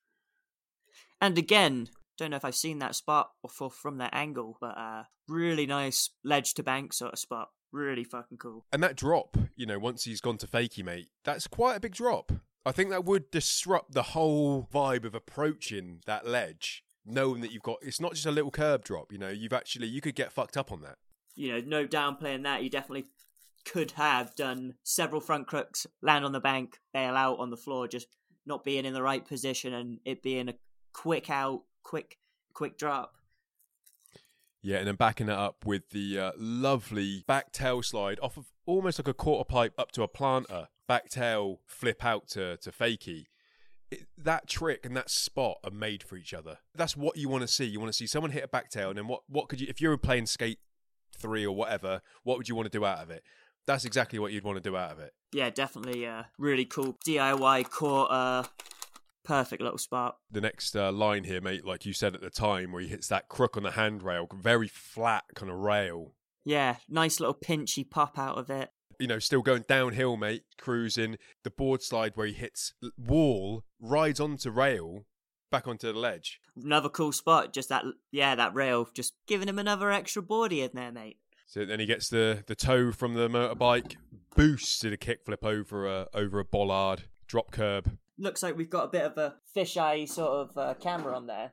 And 1.22 1.38
again, 1.38 1.88
don't 2.18 2.32
know 2.32 2.38
if 2.38 2.46
I've 2.46 2.56
seen 2.56 2.80
that 2.80 2.96
spot 2.96 3.32
before 3.42 3.72
from 3.72 3.98
that 3.98 4.14
angle, 4.14 4.58
but 4.62 4.78
uh 4.78 5.04
really 5.28 5.66
nice 5.66 6.12
ledge 6.24 6.54
to 6.56 6.64
bank 6.64 6.94
sort 6.94 7.14
of 7.14 7.20
spot. 7.20 7.50
Really 7.76 8.06
fucking 8.06 8.38
cool. 8.38 8.66
And 8.72 8.82
that 8.84 8.96
drop, 8.96 9.36
you 9.58 9.66
know, 9.66 9.78
once 9.78 10.06
he's 10.06 10.22
gone 10.22 10.38
to 10.38 10.48
fakie, 10.48 10.82
mate, 10.82 11.10
that's 11.26 11.46
quite 11.46 11.76
a 11.76 11.80
big 11.82 11.94
drop. 11.94 12.32
I 12.66 12.72
think 12.72 12.90
that 12.92 13.04
would 13.04 13.30
disrupt 13.32 13.92
the 13.92 14.02
whole 14.02 14.70
vibe 14.74 15.04
of 15.04 15.14
approaching 15.14 16.00
that 16.06 16.26
ledge, 16.26 16.86
knowing 17.06 17.42
that 17.42 17.52
you've 17.52 17.64
got 17.64 17.80
it's 17.82 18.00
not 18.00 18.14
just 18.14 18.26
a 18.26 18.32
little 18.32 18.50
curb 18.50 18.86
drop, 18.86 19.12
you 19.12 19.18
know, 19.18 19.28
you've 19.28 19.52
actually 19.52 19.88
you 19.88 20.00
could 20.00 20.16
get 20.16 20.32
fucked 20.32 20.56
up 20.56 20.72
on 20.72 20.84
that. 20.84 20.96
You 21.36 21.52
know, 21.52 21.62
no 21.66 21.86
downplaying 21.86 22.44
that. 22.44 22.64
You 22.64 22.70
definitely 22.70 23.08
could 23.66 23.92
have 23.92 24.34
done 24.36 24.76
several 24.84 25.20
front 25.20 25.46
crooks, 25.46 25.86
land 26.02 26.24
on 26.24 26.32
the 26.32 26.40
bank, 26.40 26.80
bail 26.94 27.18
out 27.18 27.40
on 27.40 27.50
the 27.50 27.58
floor, 27.58 27.90
just 27.90 28.08
not 28.46 28.64
being 28.64 28.86
in 28.86 28.94
the 28.94 29.04
right 29.04 29.28
position 29.28 29.74
and 29.74 30.00
it 30.06 30.24
being 30.24 30.48
a 30.48 30.56
quick 30.94 31.30
out, 31.30 31.64
quick, 31.84 32.20
quick 32.54 32.78
drop. 32.78 33.18
Yeah, 34.66 34.78
and 34.78 34.88
then 34.88 34.96
backing 34.96 35.30
it 35.30 35.36
up 35.36 35.64
with 35.64 35.92
the 35.92 36.18
uh, 36.18 36.32
lovely 36.40 37.24
back 37.28 37.52
tail 37.52 37.84
slide 37.84 38.20
off 38.24 38.36
of 38.36 38.48
almost 38.66 38.98
like 38.98 39.08
a 39.08 39.14
quarter 39.14 39.48
pipe 39.48 39.76
up 39.78 39.92
to 39.92 40.02
a 40.02 40.08
planter, 40.08 40.70
back 40.88 41.08
tail 41.08 41.60
flip 41.68 42.04
out 42.04 42.28
to, 42.30 42.58
to 42.58 42.72
fakie. 42.72 43.26
It, 43.92 44.08
that 44.18 44.48
trick 44.48 44.84
and 44.84 44.98
that 44.98 45.12
spot 45.12 45.58
are 45.64 45.70
made 45.70 46.02
for 46.02 46.18
each 46.18 46.34
other. 46.34 46.58
That's 46.74 46.98
what 46.98 47.16
you 47.16 47.30
want 47.30 47.44
to 47.44 47.48
see. 47.48 47.66
You 47.66 47.80
want 47.80 47.92
to 47.92 47.98
see 47.98 48.08
someone 48.08 48.32
hit 48.32 48.44
a 48.44 48.48
back 48.48 48.72
tail, 48.72 48.90
and 48.90 48.98
then 48.98 49.08
what, 49.08 49.22
what 49.30 49.50
could 49.50 49.62
you, 49.62 49.68
if 49.70 49.82
you 49.82 49.90
were 49.90 50.00
playing 50.00 50.26
skate 50.26 50.58
three 51.16 51.46
or 51.46 51.56
whatever, 51.56 52.02
what 52.24 52.40
would 52.40 52.50
you 52.50 52.56
want 52.56 52.66
to 52.66 52.76
do 52.76 52.84
out 52.84 53.04
of 53.04 53.12
it? 53.12 53.22
That's 53.68 53.86
exactly 53.86 54.18
what 54.18 54.32
you'd 54.32 54.44
want 54.44 54.56
to 54.56 54.68
do 54.68 54.76
out 54.76 54.94
of 54.94 54.98
it. 54.98 55.14
Yeah, 55.32 55.52
definitely 55.52 56.08
uh, 56.08 56.24
really 56.40 56.66
cool 56.66 56.98
DIY 57.08 57.70
quarter 57.70 58.50
Perfect 59.26 59.62
little 59.62 59.78
spot. 59.78 60.18
The 60.32 60.42
next 60.42 60.76
uh, 60.76 60.92
line 60.92 61.24
here, 61.24 61.42
mate, 61.42 61.66
like 61.66 61.86
you 61.86 61.94
said 61.94 62.16
at 62.16 62.22
the 62.22 62.30
time, 62.30 62.72
where 62.72 62.82
he 62.82 62.88
hits 62.88 63.08
that 63.08 63.28
crook 63.28 63.58
on 63.58 63.64
the 63.64 63.72
handrail, 63.72 64.28
very 64.34 64.68
flat 64.68 65.24
kind 65.36 65.52
of 65.52 65.58
rail. 65.58 66.14
Yeah, 66.44 66.78
nice 66.88 67.20
little 67.20 67.34
pinchy 67.36 67.90
pop 67.90 68.20
out 68.20 68.38
of 68.38 68.50
it. 68.50 68.70
You 69.00 69.08
know, 69.08 69.20
still 69.20 69.42
going 69.42 69.66
downhill, 69.68 70.16
mate, 70.16 70.44
cruising. 70.58 71.18
The 71.44 71.50
board 71.50 71.82
slide 71.82 72.14
where 72.16 72.28
he 72.28 72.34
hits 72.34 72.74
wall, 72.98 73.64
rides 73.80 74.20
onto 74.20 74.52
rail, 74.52 75.06
back 75.52 75.68
onto 75.68 75.92
the 75.92 76.00
ledge. 76.00 76.40
Another 76.56 76.88
cool 76.88 77.12
spot. 77.12 77.52
Just 77.52 77.70
that, 77.70 77.84
yeah, 78.12 78.36
that 78.36 78.54
rail, 78.54 78.88
just 78.94 79.16
giving 79.28 79.50
him 79.50 79.60
another 79.60 79.92
extra 79.92 80.22
boardy 80.22 80.62
in 80.62 80.72
there, 80.74 80.92
mate. 80.92 81.18
So 81.48 81.66
then 81.66 81.80
he 81.80 81.86
gets 81.86 82.10
the, 82.10 82.44
the 82.48 82.56
toe 82.56 82.92
from 82.92 83.16
the 83.16 83.28
motorbike, 83.28 83.96
boosts 84.36 84.80
to 84.80 84.94
a 84.94 84.98
kickflip 84.98 85.44
over 85.44 85.88
a 85.88 86.08
over 86.14 86.40
a 86.40 86.46
bollard, 86.46 87.04
drop 87.28 87.52
curb. 87.52 87.98
Looks 88.18 88.42
like 88.42 88.56
we've 88.56 88.70
got 88.70 88.86
a 88.86 88.90
bit 88.90 89.04
of 89.04 89.18
a 89.18 89.36
fisheye 89.56 90.08
sort 90.08 90.32
of 90.32 90.58
uh, 90.58 90.74
camera 90.76 91.16
on 91.16 91.28
there. 91.28 91.52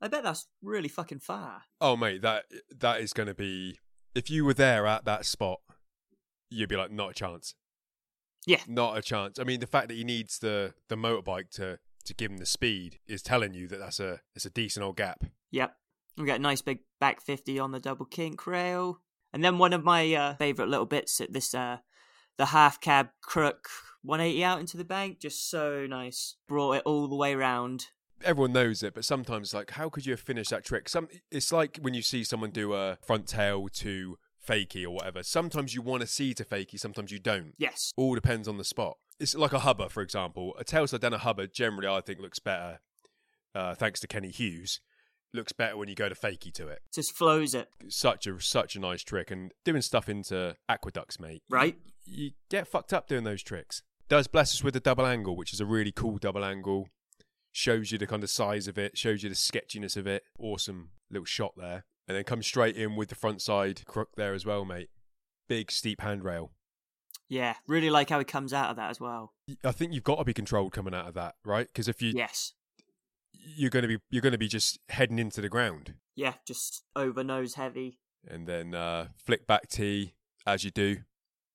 I 0.00 0.08
bet 0.08 0.22
that's 0.22 0.46
really 0.62 0.88
fucking 0.88 1.20
far. 1.20 1.62
Oh 1.80 1.96
mate, 1.96 2.22
that 2.22 2.44
that 2.78 3.00
is 3.00 3.12
going 3.12 3.26
to 3.26 3.34
be. 3.34 3.78
If 4.14 4.30
you 4.30 4.44
were 4.44 4.54
there 4.54 4.86
at 4.86 5.04
that 5.06 5.26
spot, 5.26 5.60
you'd 6.50 6.68
be 6.68 6.76
like, 6.76 6.92
not 6.92 7.10
a 7.10 7.14
chance. 7.14 7.54
Yeah, 8.46 8.60
not 8.68 8.98
a 8.98 9.02
chance. 9.02 9.38
I 9.38 9.44
mean, 9.44 9.60
the 9.60 9.66
fact 9.66 9.88
that 9.88 9.96
he 9.96 10.04
needs 10.04 10.38
the 10.38 10.74
the 10.88 10.96
motorbike 10.96 11.50
to 11.52 11.78
to 12.04 12.14
give 12.14 12.30
him 12.30 12.36
the 12.36 12.46
speed 12.46 12.98
is 13.06 13.22
telling 13.22 13.54
you 13.54 13.66
that 13.68 13.78
that's 13.78 13.98
a 13.98 14.20
it's 14.34 14.44
a 14.44 14.50
decent 14.50 14.84
old 14.84 14.96
gap. 14.96 15.24
Yep, 15.50 15.74
we 16.18 16.26
got 16.26 16.38
a 16.38 16.42
nice 16.42 16.62
big 16.62 16.80
back 17.00 17.20
fifty 17.20 17.58
on 17.58 17.72
the 17.72 17.80
double 17.80 18.06
kink 18.06 18.46
rail, 18.46 19.00
and 19.32 19.42
then 19.42 19.58
one 19.58 19.72
of 19.72 19.82
my 19.82 20.14
uh, 20.14 20.34
favorite 20.34 20.68
little 20.68 20.86
bits 20.86 21.20
at 21.20 21.32
this 21.32 21.54
uh, 21.54 21.78
the 22.36 22.46
half 22.46 22.80
cab 22.80 23.08
crook 23.22 23.68
180 24.04 24.44
out 24.44 24.60
into 24.60 24.76
the 24.76 24.84
bank, 24.84 25.18
just 25.18 25.50
so 25.50 25.86
nice. 25.86 26.36
Brought 26.46 26.72
it 26.76 26.82
all 26.84 27.08
the 27.08 27.16
way 27.16 27.34
around. 27.34 27.86
Everyone 28.22 28.52
knows 28.52 28.82
it, 28.82 28.94
but 28.94 29.04
sometimes 29.04 29.52
like, 29.52 29.72
how 29.72 29.88
could 29.88 30.06
you 30.06 30.12
have 30.12 30.20
finished 30.20 30.50
that 30.50 30.64
trick? 30.64 30.88
Some 30.88 31.08
it's 31.30 31.52
like 31.52 31.78
when 31.80 31.94
you 31.94 32.02
see 32.02 32.22
someone 32.24 32.50
do 32.50 32.74
a 32.74 32.98
front 33.02 33.26
tail 33.26 33.68
to 33.68 34.18
fakie 34.46 34.84
or 34.84 34.90
whatever. 34.90 35.22
Sometimes 35.22 35.74
you 35.74 35.82
want 35.82 36.02
to 36.02 36.06
see 36.06 36.34
to 36.34 36.44
fakie, 36.44 36.78
sometimes 36.78 37.10
you 37.10 37.18
don't. 37.18 37.54
Yes. 37.58 37.92
All 37.96 38.14
depends 38.14 38.46
on 38.46 38.58
the 38.58 38.64
spot. 38.64 38.98
It's 39.18 39.34
like 39.34 39.52
a 39.52 39.60
hubber, 39.60 39.88
for 39.88 40.02
example. 40.02 40.54
A 40.58 40.64
tailslide 40.64 41.00
down 41.00 41.14
a 41.14 41.18
hubber 41.18 41.46
generally, 41.46 41.88
I 41.88 42.00
think, 42.00 42.20
looks 42.20 42.38
better, 42.38 42.80
uh, 43.54 43.74
thanks 43.74 44.00
to 44.00 44.06
Kenny 44.06 44.30
Hughes. 44.30 44.80
Looks 45.32 45.52
better 45.52 45.76
when 45.76 45.88
you 45.88 45.94
go 45.94 46.08
to 46.08 46.14
fakie 46.14 46.52
to 46.54 46.68
it. 46.68 46.80
Just 46.92 47.12
flows 47.12 47.54
it. 47.54 47.68
Such 47.88 48.26
a 48.26 48.40
such 48.40 48.76
a 48.76 48.80
nice 48.80 49.02
trick, 49.02 49.32
and 49.32 49.52
doing 49.64 49.82
stuff 49.82 50.08
into 50.08 50.56
aqueducts, 50.68 51.18
mate. 51.18 51.42
Right. 51.50 51.76
You, 52.04 52.26
you 52.26 52.30
get 52.50 52.68
fucked 52.68 52.92
up 52.92 53.08
doing 53.08 53.24
those 53.24 53.42
tricks. 53.42 53.82
Does 54.08 54.26
bless 54.26 54.54
us 54.54 54.62
with 54.62 54.76
a 54.76 54.80
double 54.80 55.06
angle, 55.06 55.36
which 55.36 55.52
is 55.52 55.60
a 55.60 55.66
really 55.66 55.92
cool 55.92 56.18
double 56.18 56.44
angle. 56.44 56.88
Shows 57.52 57.92
you 57.92 57.98
the 57.98 58.06
kind 58.06 58.22
of 58.22 58.30
size 58.30 58.66
of 58.66 58.78
it, 58.78 58.98
shows 58.98 59.22
you 59.22 59.28
the 59.28 59.34
sketchiness 59.34 59.96
of 59.96 60.06
it. 60.06 60.24
Awesome 60.38 60.90
little 61.10 61.24
shot 61.24 61.52
there 61.56 61.84
and 62.06 62.16
then 62.16 62.24
comes 62.24 62.46
straight 62.46 62.76
in 62.76 62.96
with 62.96 63.08
the 63.08 63.14
front 63.14 63.40
side 63.40 63.84
crook 63.86 64.10
there 64.16 64.34
as 64.34 64.44
well, 64.44 64.64
mate. 64.64 64.90
Big 65.48 65.70
steep 65.70 66.00
handrail. 66.00 66.52
Yeah, 67.28 67.54
really 67.66 67.90
like 67.90 68.10
how 68.10 68.18
he 68.18 68.24
comes 68.24 68.52
out 68.52 68.70
of 68.70 68.76
that 68.76 68.90
as 68.90 69.00
well. 69.00 69.32
I 69.64 69.72
think 69.72 69.92
you've 69.92 70.04
got 70.04 70.18
to 70.18 70.24
be 70.24 70.34
controlled 70.34 70.72
coming 70.72 70.94
out 70.94 71.08
of 71.08 71.14
that, 71.14 71.36
right? 71.44 71.66
Because 71.66 71.88
if 71.88 72.02
you 72.02 72.12
yes, 72.14 72.52
you're 73.32 73.70
going 73.70 73.82
to 73.82 73.88
be 73.88 73.98
you're 74.10 74.22
going 74.22 74.32
to 74.32 74.38
be 74.38 74.48
just 74.48 74.78
heading 74.90 75.18
into 75.18 75.40
the 75.40 75.48
ground. 75.48 75.94
Yeah, 76.14 76.34
just 76.46 76.84
over 76.94 77.24
nose 77.24 77.54
heavy. 77.54 77.98
And 78.26 78.46
then 78.46 78.74
uh, 78.74 79.08
flick 79.16 79.46
back 79.46 79.68
T 79.68 80.14
as 80.46 80.64
you 80.64 80.70
do, 80.70 80.98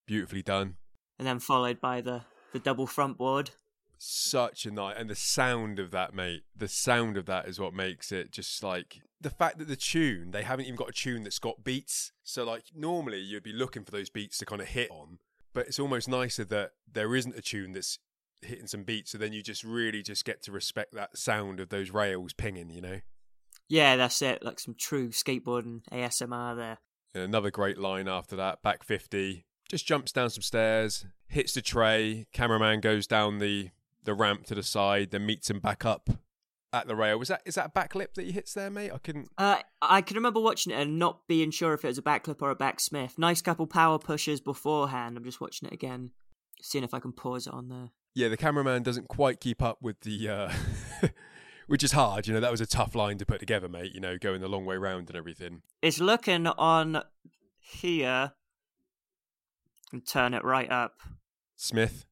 beautifully 0.08 0.41
done. 0.41 0.75
And 1.18 1.27
then 1.27 1.39
followed 1.39 1.79
by 1.79 2.01
the 2.01 2.22
the 2.51 2.60
double 2.60 2.88
front 2.88 3.18
board. 3.18 3.51
Such 3.98 4.65
a 4.65 4.72
night, 4.72 4.96
and 4.98 5.10
the 5.10 5.15
sound 5.15 5.77
of 5.79 5.91
that, 5.91 6.13
mate. 6.13 6.44
The 6.56 6.70
sound 6.70 7.18
of 7.18 7.25
that 7.25 7.48
is 7.48 7.60
what 7.60 7.74
makes 7.74 8.12
it 8.12 8.32
just 8.32 8.63
like 8.63 9.01
the 9.22 9.29
fact 9.29 9.58
that 9.60 9.68
the 9.68 9.75
tune 9.75 10.32
they 10.32 10.44
haven't 10.44 10.65
even 10.65 10.77
got 10.77 10.89
a 10.89 10.94
tune 10.94 11.24
that's 11.24 11.39
got 11.39 11.63
beats. 11.63 12.13
So 12.24 12.46
like 12.46 12.65
normally 12.74 13.20
you'd 13.20 13.44
be 13.44 13.51
looking 13.51 13.84
for 13.84 13.91
those 13.91 14.10
beats 14.10 14.38
to 14.38 14.46
kind 14.46 14.62
of 14.62 14.70
hit 14.70 14.89
on, 14.89 15.20
but 15.53 15.68
it's 15.68 15.79
almost 15.79 16.08
nicer 16.08 16.46
that 16.46 16.72
there 16.91 17.15
isn't 17.15 17.38
a 17.38 17.41
tune 17.41 17.74
that's 17.74 18.00
hitting 18.41 18.68
some 18.68 18.84
beats. 18.84 19.12
So 19.12 19.18
then 19.18 19.34
you 19.34 19.44
just 19.44 19.63
really 19.63 20.01
just 20.01 20.24
get 20.24 20.41
to 20.44 20.51
respect 20.51 20.94
that 20.94 21.18
sound 21.18 21.60
of 21.60 21.70
those 21.70 21.91
rails 21.91 22.32
pinging. 22.34 22.70
You 22.70 22.82
know. 22.82 23.00
Yeah, 23.68 23.98
that's 23.98 24.22
it. 24.22 24.44
Like 24.44 24.60
some 24.60 24.75
true 24.79 25.10
skateboarding 25.10 25.82
ASMR 25.91 26.56
there. 26.56 26.77
And 27.13 27.24
another 27.24 27.51
great 27.51 27.77
line 27.77 28.08
after 28.08 28.36
that, 28.36 28.62
back 28.63 28.84
50, 28.84 29.46
just 29.70 29.86
jumps 29.86 30.12
down 30.12 30.30
some 30.30 30.42
stairs, 30.42 31.06
hits 31.28 31.54
the 31.54 31.62
tray, 31.62 32.26
cameraman 32.34 32.82
goes 32.82 33.08
down 33.08 33.38
the, 33.38 33.70
the 34.04 34.14
ramp 34.14 34.46
to 34.48 34.56
the 34.56 34.64
side, 34.64 35.12
then 35.12 35.26
meets 35.26 35.50
him 35.50 35.60
back 35.60 35.86
up 35.86 36.10
at 36.74 36.88
the 36.88 36.96
rail. 36.96 37.18
Was 37.18 37.30
that 37.30 37.42
is 37.46 37.56
that 37.56 37.68
a 37.68 37.70
backlip 37.70 38.14
that 38.16 38.26
he 38.26 38.32
hits 38.32 38.54
there, 38.54 38.70
mate? 38.70 38.92
I 38.94 38.98
couldn't. 38.98 39.30
Uh, 39.38 39.58
I 39.82 40.02
can 40.02 40.16
remember 40.16 40.40
watching 40.40 40.74
it 40.74 40.80
and 40.80 41.00
not 41.00 41.28
being 41.28 41.52
sure 41.52 41.74
if 41.74 41.84
it 41.84 41.88
was 41.88 41.98
a 41.98 42.04
backlip 42.04 42.42
or 42.42 42.50
a 42.50 42.56
backsmith. 42.56 43.18
Nice 43.18 43.42
couple 43.42 43.68
power 43.68 44.00
pushes 44.00 44.42
beforehand. 44.42 45.18
I'm 45.18 45.24
just 45.24 45.42
watching 45.42 45.68
it 45.68 45.74
again, 45.74 46.12
seeing 46.62 46.84
if 46.84 46.94
I 46.94 47.00
can 47.00 47.12
pause 47.12 47.48
it 47.48 47.54
on 47.54 47.70
there. 47.70 47.92
Yeah, 48.16 48.28
the 48.28 48.38
cameraman 48.38 48.84
doesn't 48.84 49.08
quite 49.08 49.40
keep 49.40 49.62
up 49.62 49.78
with 49.82 50.02
the, 50.02 50.28
uh, 50.28 50.52
which 51.68 51.84
is 51.84 51.92
hard. 51.92 52.28
You 52.28 52.34
know, 52.34 52.40
that 52.40 52.52
was 52.52 52.62
a 52.62 52.66
tough 52.66 52.96
line 52.96 53.20
to 53.20 53.26
put 53.26 53.40
together, 53.40 53.70
mate. 53.70 53.94
You 53.94 54.02
know, 54.02 54.18
going 54.18 54.42
the 54.42 54.50
long 54.50 54.66
way 54.66 54.78
round 54.78 55.10
and 55.10 55.18
everything. 55.18 55.62
It's 55.82 56.00
looking 56.00 56.48
on 56.48 57.04
here 57.60 58.34
and 59.91 60.05
turn 60.05 60.34
it 60.34 60.43
right 60.43 60.69
up. 60.69 61.00
Smith. 61.55 62.05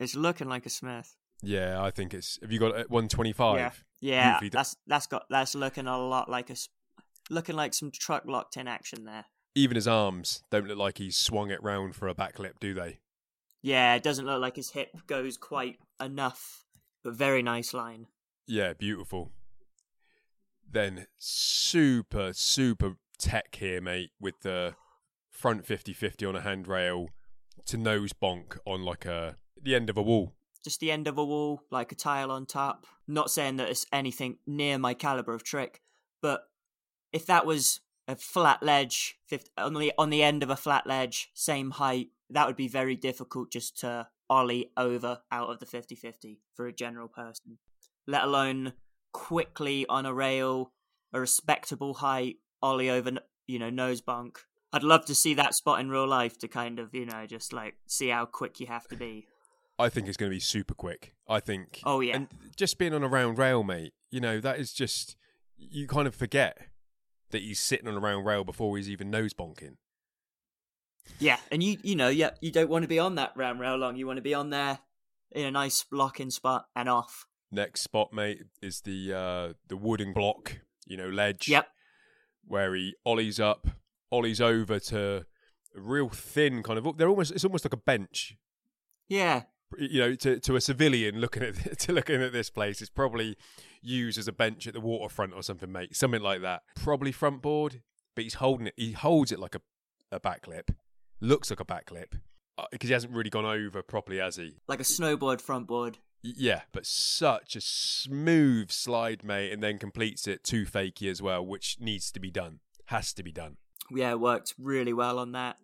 It's 0.00 0.14
looking 0.14 0.48
like 0.48 0.66
a 0.66 0.70
Smith. 0.70 1.16
Yeah, 1.42 1.82
I 1.82 1.90
think 1.90 2.14
it's. 2.14 2.38
Have 2.42 2.50
you 2.52 2.58
got 2.58 2.76
it 2.76 2.90
125? 2.90 3.84
Yeah, 4.00 4.40
yeah. 4.40 4.48
That's 4.50 4.76
that's 4.86 5.06
got 5.06 5.24
that's 5.30 5.54
looking 5.54 5.86
a 5.86 5.98
lot 5.98 6.28
like 6.28 6.50
a 6.50 6.56
looking 7.30 7.56
like 7.56 7.74
some 7.74 7.90
truck 7.90 8.24
locked 8.26 8.56
in 8.56 8.66
action 8.66 9.04
there. 9.04 9.26
Even 9.54 9.74
his 9.74 9.88
arms 9.88 10.42
don't 10.50 10.66
look 10.66 10.78
like 10.78 10.98
he's 10.98 11.16
swung 11.16 11.50
it 11.50 11.62
round 11.62 11.94
for 11.94 12.08
a 12.08 12.14
backlip, 12.14 12.60
do 12.60 12.74
they? 12.74 12.98
Yeah, 13.62 13.94
it 13.94 14.02
doesn't 14.02 14.26
look 14.26 14.40
like 14.40 14.56
his 14.56 14.70
hip 14.70 14.90
goes 15.06 15.36
quite 15.36 15.78
enough, 16.00 16.64
but 17.02 17.14
very 17.14 17.42
nice 17.42 17.74
line. 17.74 18.06
Yeah, 18.46 18.72
beautiful. 18.72 19.30
Then 20.70 21.06
super 21.18 22.32
super 22.32 22.96
tech 23.18 23.54
here, 23.56 23.80
mate, 23.80 24.10
with 24.20 24.40
the 24.42 24.74
front 25.38 25.64
50-50 25.64 26.28
on 26.28 26.36
a 26.36 26.40
handrail 26.40 27.08
to 27.66 27.76
nose 27.76 28.12
bonk 28.12 28.58
on 28.66 28.82
like 28.82 29.06
a 29.06 29.36
the 29.62 29.74
end 29.74 29.88
of 29.88 29.96
a 29.96 30.02
wall 30.02 30.34
just 30.64 30.80
the 30.80 30.90
end 30.90 31.08
of 31.08 31.18
a 31.18 31.24
wall, 31.24 31.62
like 31.70 31.92
a 31.92 31.94
tile 31.94 32.30
on 32.30 32.46
top. 32.46 32.86
Not 33.06 33.30
saying 33.30 33.56
that 33.56 33.70
it's 33.70 33.86
anything 33.92 34.38
near 34.46 34.78
my 34.78 34.94
caliber 34.94 35.32
of 35.34 35.42
trick, 35.42 35.80
but 36.20 36.42
if 37.12 37.24
that 37.26 37.46
was 37.46 37.80
a 38.06 38.16
flat 38.16 38.62
ledge 38.62 39.18
on 39.56 39.74
the 39.74 39.92
on 39.96 40.10
the 40.10 40.22
end 40.22 40.42
of 40.42 40.50
a 40.50 40.56
flat 40.56 40.86
ledge, 40.86 41.30
same 41.34 41.70
height, 41.72 42.08
that 42.30 42.46
would 42.46 42.56
be 42.56 42.68
very 42.68 42.96
difficult 42.96 43.50
just 43.50 43.78
to 43.80 44.08
ollie 44.28 44.70
over 44.76 45.20
out 45.32 45.48
of 45.48 45.58
the 45.58 45.64
50-50 45.64 46.38
for 46.54 46.66
a 46.66 46.72
general 46.72 47.08
person. 47.08 47.58
Let 48.06 48.24
alone 48.24 48.74
quickly 49.12 49.86
on 49.88 50.04
a 50.04 50.12
rail, 50.12 50.72
a 51.14 51.20
respectable 51.20 51.94
height, 51.94 52.36
ollie 52.60 52.90
over, 52.90 53.12
you 53.46 53.58
know, 53.58 53.70
nose 53.70 54.02
bunk. 54.02 54.40
I'd 54.72 54.82
love 54.82 55.06
to 55.06 55.14
see 55.14 55.34
that 55.34 55.54
spot 55.54 55.80
in 55.80 55.90
real 55.90 56.06
life 56.06 56.38
to 56.38 56.48
kind 56.48 56.78
of, 56.78 56.94
you 56.94 57.06
know, 57.06 57.26
just 57.26 57.52
like 57.52 57.76
see 57.86 58.08
how 58.08 58.26
quick 58.26 58.60
you 58.60 58.66
have 58.66 58.86
to 58.88 58.96
be. 58.96 59.26
I 59.78 59.88
think 59.88 60.08
it's 60.08 60.16
going 60.16 60.30
to 60.30 60.36
be 60.36 60.40
super 60.40 60.74
quick. 60.74 61.14
I 61.28 61.40
think. 61.40 61.80
Oh 61.84 62.00
yeah. 62.00 62.16
And 62.16 62.28
just 62.56 62.78
being 62.78 62.92
on 62.92 63.02
a 63.02 63.08
round 63.08 63.38
rail, 63.38 63.62
mate. 63.62 63.92
You 64.10 64.20
know 64.20 64.40
that 64.40 64.58
is 64.58 64.72
just 64.72 65.16
you 65.56 65.86
kind 65.86 66.06
of 66.06 66.14
forget 66.14 66.58
that 67.30 67.42
he's 67.42 67.60
sitting 67.60 67.86
on 67.88 67.94
a 67.94 68.00
round 68.00 68.24
rail 68.24 68.44
before 68.44 68.76
he's 68.76 68.88
even 68.88 69.10
nose 69.10 69.34
bonking. 69.34 69.76
Yeah, 71.18 71.38
and 71.50 71.62
you 71.62 71.78
you 71.82 71.94
know 71.94 72.08
yeah 72.08 72.30
you 72.40 72.50
don't 72.50 72.68
want 72.68 72.82
to 72.82 72.88
be 72.88 72.98
on 72.98 73.14
that 73.16 73.32
round 73.36 73.60
rail 73.60 73.76
long. 73.76 73.96
You 73.96 74.06
want 74.06 74.18
to 74.18 74.22
be 74.22 74.34
on 74.34 74.50
there 74.50 74.80
in 75.32 75.46
a 75.46 75.50
nice 75.50 75.84
locking 75.90 76.30
spot 76.30 76.66
and 76.74 76.88
off. 76.88 77.26
Next 77.50 77.82
spot, 77.82 78.12
mate, 78.12 78.42
is 78.62 78.80
the 78.82 79.12
uh 79.12 79.52
the 79.68 79.76
wooden 79.76 80.12
block. 80.12 80.58
You 80.86 80.96
know, 80.96 81.08
ledge. 81.08 81.48
Yep. 81.48 81.68
Where 82.46 82.74
he 82.74 82.94
ollies 83.04 83.38
up, 83.38 83.68
ollies 84.10 84.40
over 84.40 84.78
to 84.78 85.26
real 85.74 86.08
thin 86.08 86.62
kind 86.62 86.78
of. 86.78 86.96
They're 86.96 87.08
almost. 87.08 87.32
It's 87.32 87.44
almost 87.44 87.64
like 87.64 87.72
a 87.72 87.78
bench. 87.78 88.36
Yeah, 89.08 89.42
you 89.76 90.00
know, 90.00 90.14
to, 90.14 90.40
to 90.40 90.56
a 90.56 90.60
civilian 90.60 91.20
looking 91.20 91.42
at 91.42 91.78
to 91.80 91.92
looking 91.92 92.22
at 92.22 92.32
this 92.32 92.50
place, 92.50 92.80
it's 92.80 92.90
probably 92.90 93.36
used 93.82 94.18
as 94.18 94.28
a 94.28 94.32
bench 94.32 94.66
at 94.66 94.74
the 94.74 94.80
waterfront 94.80 95.34
or 95.34 95.42
something, 95.42 95.70
mate. 95.70 95.96
Something 95.96 96.22
like 96.22 96.42
that. 96.42 96.62
Probably 96.76 97.12
front 97.12 97.42
board, 97.42 97.82
but 98.14 98.24
he's 98.24 98.34
holding 98.34 98.68
it. 98.68 98.74
He 98.76 98.92
holds 98.92 99.32
it 99.32 99.38
like 99.38 99.54
a 99.54 99.60
a 100.10 100.20
backlip. 100.20 100.74
Looks 101.20 101.50
like 101.50 101.60
a 101.60 101.64
backlip 101.64 102.14
because 102.70 102.88
uh, 102.88 102.90
he 102.90 102.92
hasn't 102.92 103.12
really 103.12 103.30
gone 103.30 103.44
over 103.44 103.82
properly, 103.82 104.18
has 104.18 104.36
he? 104.36 104.56
Like 104.68 104.80
a 104.80 104.84
snowboard 104.84 105.40
front 105.40 105.66
board. 105.66 105.98
Yeah, 106.22 106.62
but 106.72 106.84
such 106.84 107.54
a 107.54 107.60
smooth 107.60 108.70
slide, 108.70 109.22
mate, 109.22 109.52
and 109.52 109.62
then 109.62 109.78
completes 109.78 110.26
it 110.26 110.42
too 110.42 110.64
fakey 110.64 111.08
as 111.08 111.22
well, 111.22 111.46
which 111.46 111.76
needs 111.78 112.10
to 112.12 112.20
be 112.20 112.30
done. 112.30 112.58
Has 112.86 113.12
to 113.14 113.22
be 113.22 113.30
done. 113.30 113.56
Yeah, 113.90 114.14
worked 114.14 114.54
really 114.58 114.92
well 114.92 115.18
on 115.18 115.32
that. 115.32 115.56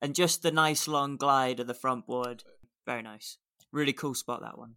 And 0.00 0.14
just 0.14 0.42
the 0.42 0.52
nice 0.52 0.86
long 0.86 1.16
glide 1.16 1.58
of 1.60 1.66
the 1.66 1.74
front 1.74 2.06
board 2.06 2.44
very 2.88 3.02
nice. 3.02 3.36
Really 3.70 3.92
cool 3.92 4.14
spot 4.14 4.40
that 4.40 4.56
one. 4.56 4.76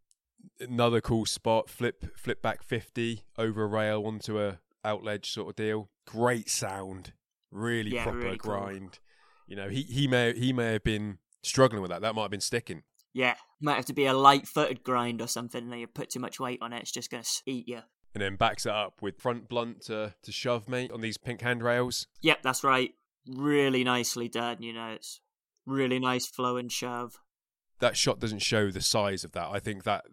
Another 0.59 0.99
cool 0.99 1.25
spot, 1.25 1.69
flip 1.69 2.17
flip 2.17 2.41
back 2.41 2.61
50 2.61 3.23
over 3.37 3.63
a 3.63 3.67
rail 3.67 4.03
onto 4.05 4.37
a 4.37 4.59
outledge 4.85 5.27
sort 5.27 5.47
of 5.47 5.55
deal. 5.55 5.89
Great 6.05 6.49
sound. 6.49 7.13
Really 7.51 7.91
Yeah, 7.91 8.03
proper 8.03 8.17
really 8.17 8.37
cool. 8.37 8.51
grind. 8.51 8.99
You 9.47 9.55
know, 9.55 9.69
he, 9.69 9.83
he 9.83 10.09
may 10.09 10.33
he 10.37 10.51
may 10.51 10.73
have 10.73 10.83
been 10.83 11.19
struggling 11.41 11.81
with 11.81 11.89
that. 11.91 12.01
That 12.01 12.13
might 12.13 12.23
have 12.23 12.31
been 12.31 12.41
sticking. 12.41 12.83
Yeah, 13.13 13.35
might 13.61 13.75
have 13.75 13.85
to 13.85 13.93
be 13.93 14.07
a 14.07 14.13
light-footed 14.13 14.83
grind 14.83 15.21
or 15.21 15.27
something. 15.27 15.63
And 15.63 15.71
then 15.71 15.79
you 15.79 15.87
put 15.87 16.09
too 16.09 16.19
much 16.19 16.37
weight 16.37 16.59
on 16.61 16.73
it, 16.73 16.81
it's 16.81 16.91
just 16.91 17.09
gonna 17.09 17.23
eat 17.45 17.69
you. 17.69 17.79
And 18.13 18.21
then 18.21 18.35
backs 18.35 18.65
it 18.65 18.71
up 18.71 19.01
with 19.01 19.21
front 19.21 19.47
blunt 19.47 19.83
to, 19.83 20.13
to 20.21 20.31
shove, 20.31 20.67
mate, 20.67 20.91
on 20.91 21.01
these 21.01 21.17
pink 21.17 21.41
handrails. 21.41 22.07
Yep, 22.21 22.41
that's 22.43 22.63
right. 22.63 22.93
Really 23.25 23.83
nicely 23.83 24.27
done. 24.27 24.61
You 24.61 24.73
know, 24.73 24.89
it's 24.89 25.21
really 25.65 25.99
nice 25.99 26.25
flow 26.25 26.57
and 26.57 26.71
shove. 26.71 27.19
That 27.79 27.95
shot 27.95 28.19
doesn't 28.19 28.41
show 28.41 28.69
the 28.69 28.81
size 28.81 29.23
of 29.23 29.31
that. 29.31 29.47
I 29.49 29.59
think 29.59 29.83
that 29.85 30.05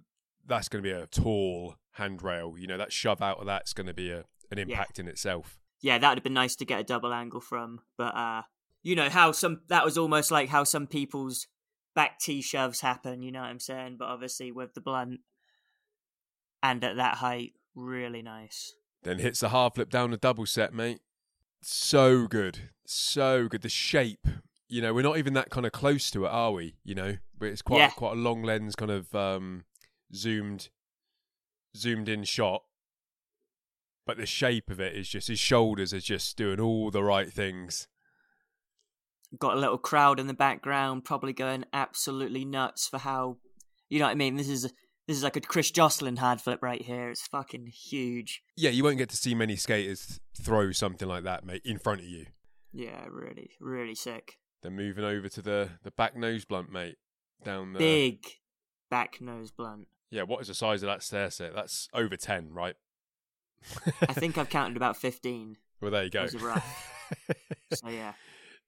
that's 0.47 0.69
going 0.69 0.83
to 0.83 0.89
be 0.89 0.95
a 0.95 1.07
tall 1.07 1.75
handrail. 1.93 2.55
You 2.57 2.67
know, 2.67 2.79
that 2.79 2.93
shove 2.93 3.21
out 3.21 3.41
of 3.41 3.47
that's 3.47 3.73
going 3.73 3.89
to 3.89 3.95
be 3.95 4.11
a, 4.11 4.25
an 4.51 4.59
impact 4.59 4.99
in 4.99 5.09
itself. 5.09 5.59
Yeah, 5.81 5.99
that 5.99 6.09
would 6.09 6.19
have 6.19 6.25
been 6.25 6.35
nice 6.35 6.57
to 6.57 6.65
get 6.65 6.81
a 6.81 6.85
double 6.85 7.13
angle 7.13 7.41
from, 7.41 7.81
but 7.97 8.15
uh, 8.17 8.43
you 8.83 8.97
know 8.97 9.09
how 9.09 9.33
some 9.33 9.61
that 9.69 9.85
was 9.85 9.97
almost 9.97 10.31
like 10.31 10.49
how 10.49 10.65
some 10.65 10.87
people's 10.87 11.47
back 11.95 12.19
T 12.19 12.43
shoves 12.43 12.81
happen. 12.81 13.23
You 13.23 13.31
know 13.31 13.41
what 13.41 13.49
I'm 13.49 13.61
saying? 13.61 13.97
But 13.99 14.09
obviously 14.09 14.51
with 14.51 14.75
the 14.75 14.81
blunt 14.81 15.21
and 16.63 16.83
at 16.83 16.97
that 16.97 17.17
height, 17.17 17.53
really 17.79 18.23
nice. 18.23 18.75
Then 19.03 19.19
hits 19.19 19.41
the 19.41 19.51
half 19.51 19.75
flip 19.77 19.91
down 19.91 20.11
the 20.11 20.17
double 20.17 20.47
set, 20.47 20.75
mate. 20.75 21.01
So 21.63 22.27
good. 22.27 22.71
So 22.87 23.49
good. 23.49 23.63
The 23.63 23.69
shape, 23.69 24.27
you 24.69 24.83
know, 24.83 24.93
we're 24.93 25.03
not 25.03 25.19
even 25.19 25.35
that 25.35 25.51
kind 25.51 25.67
of 25.67 25.73
close 25.73 26.11
to 26.11 26.25
it, 26.25 26.29
are 26.29 26.53
we? 26.53 26.77
You 26.85 26.95
know, 26.95 27.17
but 27.39 27.47
it's 27.47 27.63
quite 27.63 27.79
Yeah. 27.79 27.91
quite 27.91 28.13
a 28.13 28.21
long 28.21 28.43
lens 28.43 28.75
kind 28.77 28.91
of 28.91 29.15
um 29.15 29.65
zoomed 30.15 30.69
zoomed 31.77 32.09
in 32.09 32.25
shot. 32.25 32.63
But 34.07 34.17
the 34.17 34.27
shape 34.27 34.71
of 34.71 34.81
it 34.81 34.97
is 34.97 35.09
just 35.09 35.29
his 35.29 35.39
shoulders 35.39 35.93
are 35.93 36.01
just 36.01 36.37
doing 36.37 36.61
all 36.61 36.91
the 36.91 37.03
right 37.05 37.31
things. 37.33 37.87
Got 39.39 39.57
a 39.57 39.61
little 39.61 39.77
crowd 39.79 40.19
in 40.19 40.27
the 40.27 40.35
background, 40.35 41.05
probably 41.05 41.35
going 41.35 41.67
absolutely 41.75 42.47
nuts 42.47 42.89
for 42.89 42.97
how, 42.99 43.37
you 43.91 43.99
know 43.99 44.07
what 44.07 44.13
I 44.13 44.15
mean. 44.15 44.37
This 44.37 44.49
is 44.49 44.73
this 45.09 45.17
is 45.17 45.25
like 45.25 45.35
a 45.37 45.41
Chris 45.41 45.71
Joslin 45.73 46.17
hard 46.19 46.41
flip 46.41 46.63
right 46.63 46.81
here. 46.81 47.09
It's 47.11 47.27
fucking 47.27 47.67
huge. 47.67 48.43
Yeah, 48.57 48.71
you 48.71 48.85
won't 48.85 48.99
get 48.99 49.09
to 49.09 49.17
see 49.17 49.35
many 49.35 49.57
skaters 49.57 50.21
throw 50.41 50.71
something 50.71 51.09
like 51.09 51.25
that, 51.25 51.45
mate, 51.45 51.63
in 51.65 51.79
front 51.79 52.01
of 52.03 52.07
you. 52.07 52.27
Yeah, 52.73 53.07
really, 53.11 53.51
really 53.59 53.95
sick. 53.97 54.39
Then 54.63 54.77
moving 54.77 55.05
over 55.05 55.29
to 55.29 55.43
the 55.43 55.71
the 55.83 55.91
back 55.91 56.15
nose 56.17 56.45
blunt, 56.45 56.71
mate, 56.71 56.97
down 57.43 57.73
the 57.73 57.79
Big 57.79 58.25
back 58.91 59.21
nose 59.21 59.51
blunt. 59.51 59.89
Yeah, 60.11 60.23
what 60.23 60.41
is 60.43 60.49
the 60.49 60.55
size 60.55 60.83
of 60.83 60.89
that 60.89 61.03
stair 61.03 61.31
set? 61.31 61.55
That's 61.55 61.89
over 61.95 62.17
ten, 62.17 62.53
right? 62.53 62.75
I 64.03 64.13
think 64.13 64.39
I've 64.39 64.49
counted 64.51 64.77
about 64.77 64.97
fifteen. 64.97 65.57
well, 65.81 65.91
there 65.91 66.05
you 66.05 66.11
go. 66.11 66.27
So 67.75 67.89
yeah, 67.89 68.13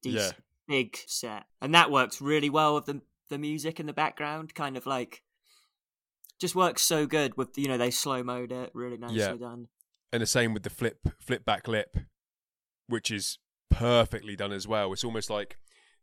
Yeah. 0.03 0.31
big 0.67 0.97
set, 1.07 1.45
and 1.61 1.75
that 1.75 1.91
works 1.91 2.21
really 2.23 2.49
well 2.51 2.75
with 2.75 2.87
the 2.87 3.03
the 3.29 3.39
music 3.39 3.79
in 3.79 3.87
the 3.87 3.93
background. 3.93 4.55
Kind 4.55 4.77
of 4.79 4.87
like, 4.87 5.23
just 6.41 6.55
works 6.55 6.83
so 6.83 7.07
good 7.07 7.37
with 7.37 7.57
you 7.59 7.69
know 7.69 7.77
they 7.79 7.91
slow 7.91 8.23
mode 8.23 8.51
it 8.53 8.71
really 8.75 8.97
nicely 8.97 9.19
Yeah. 9.19 9.35
done. 9.35 9.69
and 10.13 10.23
the 10.23 10.27
same 10.27 10.55
with 10.55 10.63
the 10.65 10.71
flip 10.71 10.99
flip 11.21 11.45
back 11.45 11.69
lip, 11.69 11.97
which 12.89 13.11
is 13.11 13.39
perfectly 13.71 14.37
done 14.37 14.53
as 14.53 14.67
well. 14.67 14.93
It's 14.93 15.05
almost 15.05 15.31
like 15.31 15.59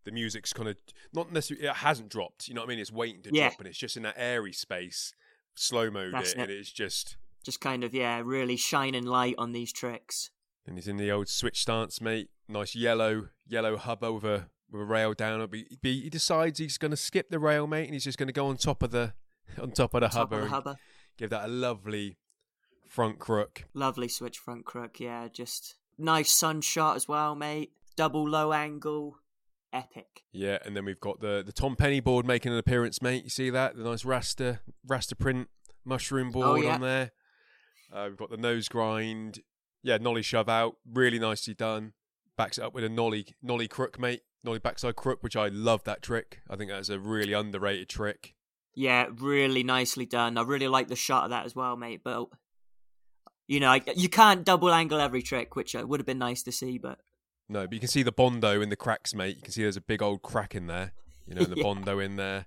the 0.05 0.11
music's 0.11 0.53
kind 0.53 0.69
of 0.69 0.77
not 1.13 1.31
necessarily 1.33 1.67
it 1.67 1.75
hasn't 1.77 2.09
dropped. 2.09 2.47
You 2.47 2.53
know 2.53 2.61
what 2.61 2.67
I 2.67 2.69
mean? 2.69 2.79
It's 2.79 2.91
waiting 2.91 3.21
to 3.23 3.29
Yeah. 3.33 3.49
drop, 3.49 3.59
and 3.59 3.67
it's 3.67 3.77
just 3.77 3.97
in 3.97 4.03
that 4.03 4.15
airy 4.17 4.53
space. 4.53 5.13
Slow 5.55 5.89
mode 5.89 6.13
it, 6.13 6.27
it. 6.27 6.35
and 6.37 6.51
it's 6.51 6.71
just. 6.71 7.17
Just 7.43 7.59
kind 7.61 7.83
of 7.83 7.93
yeah, 7.93 8.21
really 8.23 8.55
shining 8.57 9.05
light 9.05 9.35
on 9.37 9.51
these 9.51 9.71
tricks. 9.73 10.31
And 10.65 10.77
he's 10.77 10.87
in 10.87 10.97
the 10.97 11.11
old 11.11 11.29
switch 11.29 11.61
stance, 11.61 11.99
mate. 12.01 12.29
Nice 12.47 12.75
yellow 12.75 13.29
yellow 13.47 13.75
hubba 13.77 14.11
with 14.13 14.23
a 14.23 14.49
with 14.69 14.81
a 14.81 14.85
rail 14.85 15.13
down. 15.13 15.47
He, 15.51 15.65
he 15.81 16.09
decides 16.09 16.59
he's 16.59 16.77
going 16.77 16.91
to 16.91 16.97
skip 16.97 17.29
the 17.29 17.39
rail, 17.39 17.67
mate, 17.67 17.85
and 17.85 17.93
he's 17.93 18.03
just 18.03 18.17
going 18.17 18.27
to 18.27 18.33
go 18.33 18.47
on 18.47 18.57
top 18.57 18.83
of 18.83 18.91
the 18.91 19.13
on 19.61 19.71
top 19.71 19.93
of 19.93 20.01
the 20.01 20.07
Top 20.07 20.29
hubba 20.31 20.35
of 20.37 20.41
the 20.43 20.49
hubba, 20.49 20.77
give 21.17 21.29
that 21.31 21.45
a 21.45 21.47
lovely 21.47 22.17
front 22.87 23.19
crook. 23.19 23.65
lovely 23.73 24.07
switch 24.07 24.37
front 24.37 24.65
crook. 24.65 24.99
Yeah, 24.99 25.27
just 25.31 25.75
nice 25.97 26.31
sun 26.31 26.61
shot 26.61 26.95
as 26.95 27.07
well, 27.07 27.35
mate. 27.35 27.71
Double 27.95 28.27
low 28.27 28.53
angle, 28.53 29.17
epic. 29.73 30.23
Yeah, 30.31 30.57
and 30.65 30.75
then 30.75 30.85
we've 30.85 30.99
got 30.99 31.19
the 31.19 31.43
the 31.45 31.51
Tom 31.51 31.75
Penny 31.75 31.99
board 31.99 32.25
making 32.25 32.51
an 32.51 32.57
appearance, 32.57 33.01
mate. 33.01 33.23
You 33.23 33.29
see 33.29 33.49
that? 33.49 33.75
The 33.75 33.83
nice 33.83 34.03
raster 34.03 34.59
raster 34.87 35.17
print 35.17 35.47
mushroom 35.85 36.31
board 36.31 36.45
Oh, 36.47 36.55
yeah. 36.55 36.75
on 36.75 36.81
there. 36.81 37.11
Uh, 37.91 38.05
we've 38.09 38.17
got 38.17 38.29
the 38.29 38.37
nose 38.37 38.67
grind. 38.67 39.39
Yeah, 39.83 39.97
nollie 39.97 40.21
shove 40.21 40.49
out, 40.49 40.75
really 40.91 41.19
nicely 41.19 41.53
done. 41.53 41.93
Backs 42.35 42.57
it 42.57 42.63
up 42.63 42.73
with 42.73 42.83
a 42.83 42.89
nollie 42.89 43.27
nollie 43.41 43.67
crook, 43.67 43.99
mate. 43.99 44.21
Nollie 44.43 44.59
backside 44.59 44.95
crook, 44.95 45.23
which 45.23 45.35
I 45.35 45.47
love 45.47 45.83
that 45.85 46.01
trick. 46.01 46.41
I 46.49 46.55
think 46.55 46.69
that's 46.69 46.89
a 46.89 46.99
really 46.99 47.33
underrated 47.33 47.89
trick. 47.89 48.35
Yeah, 48.79 49.07
really 49.17 49.63
nicely 49.63 50.05
done. 50.05 50.37
I 50.37 50.43
really 50.43 50.67
like 50.67 50.87
the 50.87 50.95
shot 50.95 51.23
of 51.23 51.29
that 51.31 51.47
as 51.47 51.55
well, 51.55 51.75
mate. 51.75 52.01
But 52.03 52.27
you 53.47 53.59
know, 53.59 53.71
I, 53.71 53.81
you 53.95 54.07
can't 54.07 54.45
double 54.45 54.71
angle 54.71 54.99
every 54.99 55.23
trick, 55.23 55.55
which 55.55 55.75
uh, 55.75 55.83
would 55.87 55.99
have 55.99 56.05
been 56.05 56.19
nice 56.19 56.43
to 56.43 56.51
see. 56.51 56.77
But 56.77 56.99
No, 57.49 57.61
but 57.65 57.73
you 57.73 57.79
can 57.79 57.89
see 57.89 58.03
the 58.03 58.11
bondo 58.11 58.61
in 58.61 58.69
the 58.69 58.75
cracks, 58.75 59.15
mate. 59.15 59.35
You 59.37 59.41
can 59.41 59.51
see 59.51 59.63
there's 59.63 59.77
a 59.77 59.81
big 59.81 60.03
old 60.03 60.21
crack 60.21 60.53
in 60.53 60.67
there. 60.67 60.91
You 61.25 61.33
know, 61.33 61.43
the 61.45 61.55
Yeah. 61.57 61.63
bondo 61.63 61.97
in 61.97 62.17
there. 62.17 62.45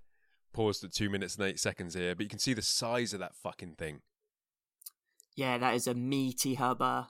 Paused 0.52 0.84
at 0.84 0.92
two 0.92 1.10
minutes 1.10 1.34
and 1.36 1.46
eight 1.46 1.58
seconds 1.58 1.94
here, 1.94 2.14
but 2.14 2.22
you 2.24 2.28
can 2.28 2.38
see 2.40 2.54
the 2.54 2.62
size 2.62 3.12
of 3.12 3.18
that 3.20 3.34
fucking 3.36 3.74
thing. 3.74 4.00
yeah, 5.36 5.58
that 5.58 5.74
is 5.74 5.86
a 5.88 5.94
meaty 5.94 6.54
hubba. 6.54 7.08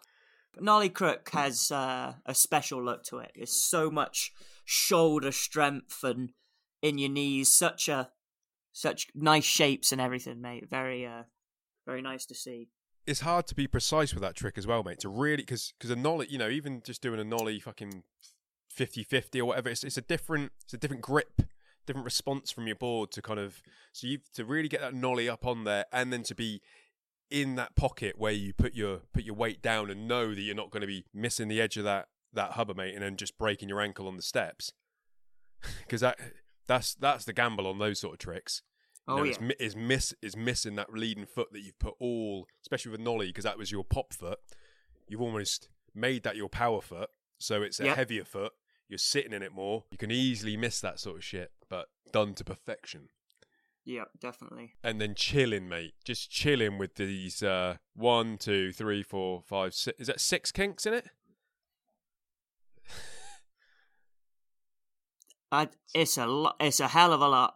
Nollie 0.60 0.88
Crook 0.90 1.28
has 1.32 1.70
uh, 1.70 2.14
a 2.26 2.34
special 2.34 2.82
look 2.82 3.02
to 3.04 3.18
it. 3.18 3.32
It's 3.34 3.60
so 3.60 3.90
much 3.90 4.32
shoulder 4.64 5.32
strength 5.32 6.02
and 6.04 6.32
in 6.82 6.98
your 6.98 7.10
knees, 7.10 7.50
such 7.50 7.88
a 7.88 8.10
such 8.80 9.08
nice 9.14 9.44
shapes 9.44 9.92
and 9.92 10.00
everything, 10.00 10.40
mate. 10.40 10.68
Very 10.68 11.06
uh, 11.06 11.24
very 11.86 12.02
nice 12.02 12.24
to 12.26 12.34
see. 12.34 12.68
it's 13.06 13.20
hard 13.20 13.46
to 13.48 13.54
be 13.54 13.66
precise 13.66 14.14
with 14.14 14.22
that 14.22 14.36
trick 14.36 14.56
as 14.56 14.66
well, 14.66 14.82
mate. 14.82 15.00
To 15.00 15.08
really, 15.08 15.42
because 15.42 15.74
because 15.78 15.90
a 15.90 15.96
nollie, 15.96 16.28
you 16.30 16.38
know, 16.38 16.48
even 16.48 16.82
just 16.84 17.02
doing 17.02 17.20
a 17.20 17.24
nollie 17.24 17.60
fucking 17.60 18.02
50-50 18.76 19.40
or 19.40 19.44
whatever, 19.46 19.68
it's, 19.68 19.84
it's 19.84 19.96
a 19.96 20.02
different 20.02 20.52
it's 20.64 20.74
a 20.74 20.78
different 20.78 21.02
grip, 21.02 21.42
different 21.86 22.04
response 22.04 22.50
from 22.50 22.66
your 22.66 22.76
board 22.76 23.10
to 23.12 23.22
kind 23.22 23.40
of 23.40 23.62
so 23.92 24.06
you 24.06 24.18
to 24.34 24.44
really 24.44 24.68
get 24.68 24.80
that 24.80 24.94
nollie 24.94 25.28
up 25.28 25.46
on 25.46 25.64
there 25.64 25.84
and 25.92 26.12
then 26.12 26.22
to 26.24 26.34
be 26.34 26.62
in 27.30 27.54
that 27.56 27.76
pocket 27.76 28.14
where 28.18 28.32
you 28.32 28.52
put 28.52 28.74
your 28.74 29.02
put 29.12 29.24
your 29.24 29.34
weight 29.34 29.60
down 29.62 29.90
and 29.90 30.08
know 30.08 30.34
that 30.34 30.40
you're 30.40 30.54
not 30.54 30.70
going 30.70 30.80
to 30.80 30.86
be 30.86 31.04
missing 31.12 31.48
the 31.48 31.60
edge 31.60 31.76
of 31.76 31.84
that 31.84 32.08
that 32.32 32.52
hubba, 32.52 32.74
mate, 32.74 32.94
and 32.94 33.02
then 33.02 33.16
just 33.16 33.36
breaking 33.36 33.68
your 33.68 33.80
ankle 33.80 34.08
on 34.08 34.16
the 34.16 34.22
steps. 34.22 34.72
Because 35.80 36.00
that 36.00 36.18
that's 36.66 36.94
that's 36.94 37.24
the 37.26 37.34
gamble 37.34 37.66
on 37.66 37.78
those 37.78 37.98
sort 37.98 38.14
of 38.14 38.18
tricks. 38.18 38.62
Oh 39.10 39.24
yeah, 39.24 39.34
it's, 39.40 39.54
is 39.60 39.76
miss 39.76 40.14
is 40.22 40.36
missing 40.36 40.76
that 40.76 40.92
leading 40.92 41.26
foot 41.26 41.52
that 41.52 41.60
you've 41.60 41.78
put 41.78 41.94
all, 42.00 42.46
especially 42.62 42.92
with 42.92 43.00
nollie, 43.00 43.26
because 43.28 43.44
that 43.44 43.58
was 43.58 43.70
your 43.72 43.84
pop 43.84 44.12
foot. 44.14 44.38
You've 45.08 45.20
almost 45.22 45.68
made 45.94 46.22
that 46.22 46.36
your 46.36 46.48
power 46.48 46.80
foot, 46.80 47.10
so 47.38 47.62
it's 47.62 47.80
a 47.80 47.84
Yep. 47.86 47.96
heavier 47.96 48.24
foot. 48.24 48.52
You're 48.88 48.98
sitting 48.98 49.32
in 49.32 49.42
it 49.42 49.52
more. 49.52 49.84
You 49.90 49.98
can 49.98 50.10
easily 50.10 50.56
miss 50.56 50.80
that 50.80 50.98
sort 51.00 51.16
of 51.18 51.24
shit, 51.24 51.52
but 51.68 51.88
done 52.12 52.34
to 52.34 52.44
perfection. 52.44 53.08
yeah, 53.84 54.04
definitely. 54.20 54.74
And 54.84 55.00
then 55.00 55.14
chilling, 55.14 55.68
mate. 55.68 55.94
Just 56.04 56.30
chilling 56.30 56.76
with 56.78 56.94
these 56.96 57.42
uh, 57.42 57.76
one, 57.94 58.36
two, 58.38 58.72
three, 58.72 59.02
four, 59.02 59.42
five, 59.42 59.74
six. 59.74 60.00
Is 60.00 60.06
that 60.08 60.20
six 60.20 60.52
kinks 60.52 60.86
in 60.86 60.94
it? 60.94 61.06
I, 65.52 65.68
it's 65.94 66.16
a 66.18 66.26
lot. 66.26 66.56
It's 66.60 66.80
a 66.80 66.88
hell 66.88 67.12
of 67.12 67.20
a 67.20 67.28
lot. 67.28 67.54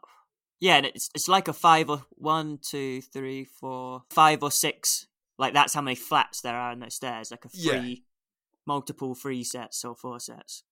Yeah, 0.60 0.76
and 0.76 0.86
it's 0.86 1.10
it's 1.14 1.28
like 1.28 1.48
a 1.48 1.52
five 1.52 1.90
or 1.90 2.04
one, 2.10 2.58
two, 2.62 3.00
three, 3.02 3.44
four, 3.44 4.02
five 4.10 4.42
or 4.42 4.50
six. 4.50 5.06
Like 5.38 5.52
that's 5.52 5.74
how 5.74 5.80
many 5.82 5.94
flats 5.96 6.40
there 6.40 6.54
are 6.56 6.72
in 6.72 6.80
those 6.80 6.94
stairs. 6.94 7.30
Like 7.30 7.44
a 7.44 7.48
Yeah. 7.52 7.72
three, 7.80 8.04
multiple 8.66 9.14
three 9.14 9.44
sets 9.44 9.84
or 9.84 9.94
four 9.94 10.20
sets. 10.20 10.62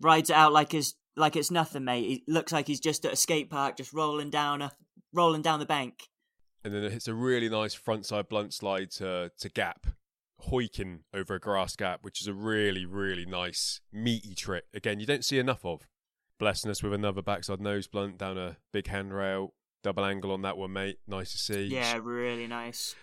Rides 0.00 0.30
it 0.30 0.36
out 0.36 0.52
like 0.52 0.74
it's 0.74 0.94
like 1.16 1.36
it's 1.36 1.50
nothing, 1.50 1.84
mate. 1.84 2.04
He 2.06 2.24
looks 2.32 2.52
like 2.52 2.66
he's 2.66 2.80
just 2.80 3.04
at 3.04 3.12
a 3.12 3.16
skate 3.16 3.50
park, 3.50 3.76
just 3.76 3.92
rolling 3.92 4.30
down 4.30 4.62
a 4.62 4.72
rolling 5.12 5.42
down 5.42 5.58
the 5.60 5.66
bank. 5.66 6.08
and 6.64 6.74
then 6.74 6.82
it 6.84 6.92
hits 6.92 7.08
a 7.08 7.14
really 7.14 7.48
nice 7.48 7.74
frontside 7.74 8.28
blunt 8.28 8.52
slide 8.52 8.90
to 8.90 9.30
to 9.38 9.48
gap, 9.48 9.86
hoiking 10.50 11.00
over 11.14 11.34
a 11.36 11.40
grass 11.40 11.76
gap, 11.76 12.00
which 12.02 12.20
is 12.20 12.26
a 12.26 12.34
really 12.34 12.84
really 12.84 13.24
nice 13.26 13.80
meaty 13.92 14.34
trick. 14.34 14.64
Again, 14.74 15.00
you 15.00 15.06
don't 15.06 15.24
see 15.24 15.38
enough 15.38 15.64
of. 15.64 15.86
Blessing 16.38 16.70
us 16.70 16.82
with 16.82 16.92
another 16.92 17.22
backside 17.22 17.60
nose 17.60 17.86
blunt 17.86 18.18
down 18.18 18.38
a 18.38 18.56
big 18.72 18.86
handrail, 18.86 19.54
double 19.82 20.04
angle 20.04 20.30
on 20.32 20.42
that 20.42 20.56
one, 20.56 20.72
mate. 20.72 20.98
Nice 21.06 21.32
to 21.32 21.38
see. 21.38 21.64
Yeah, 21.64 21.98
really 22.02 22.46
nice. 22.46 22.94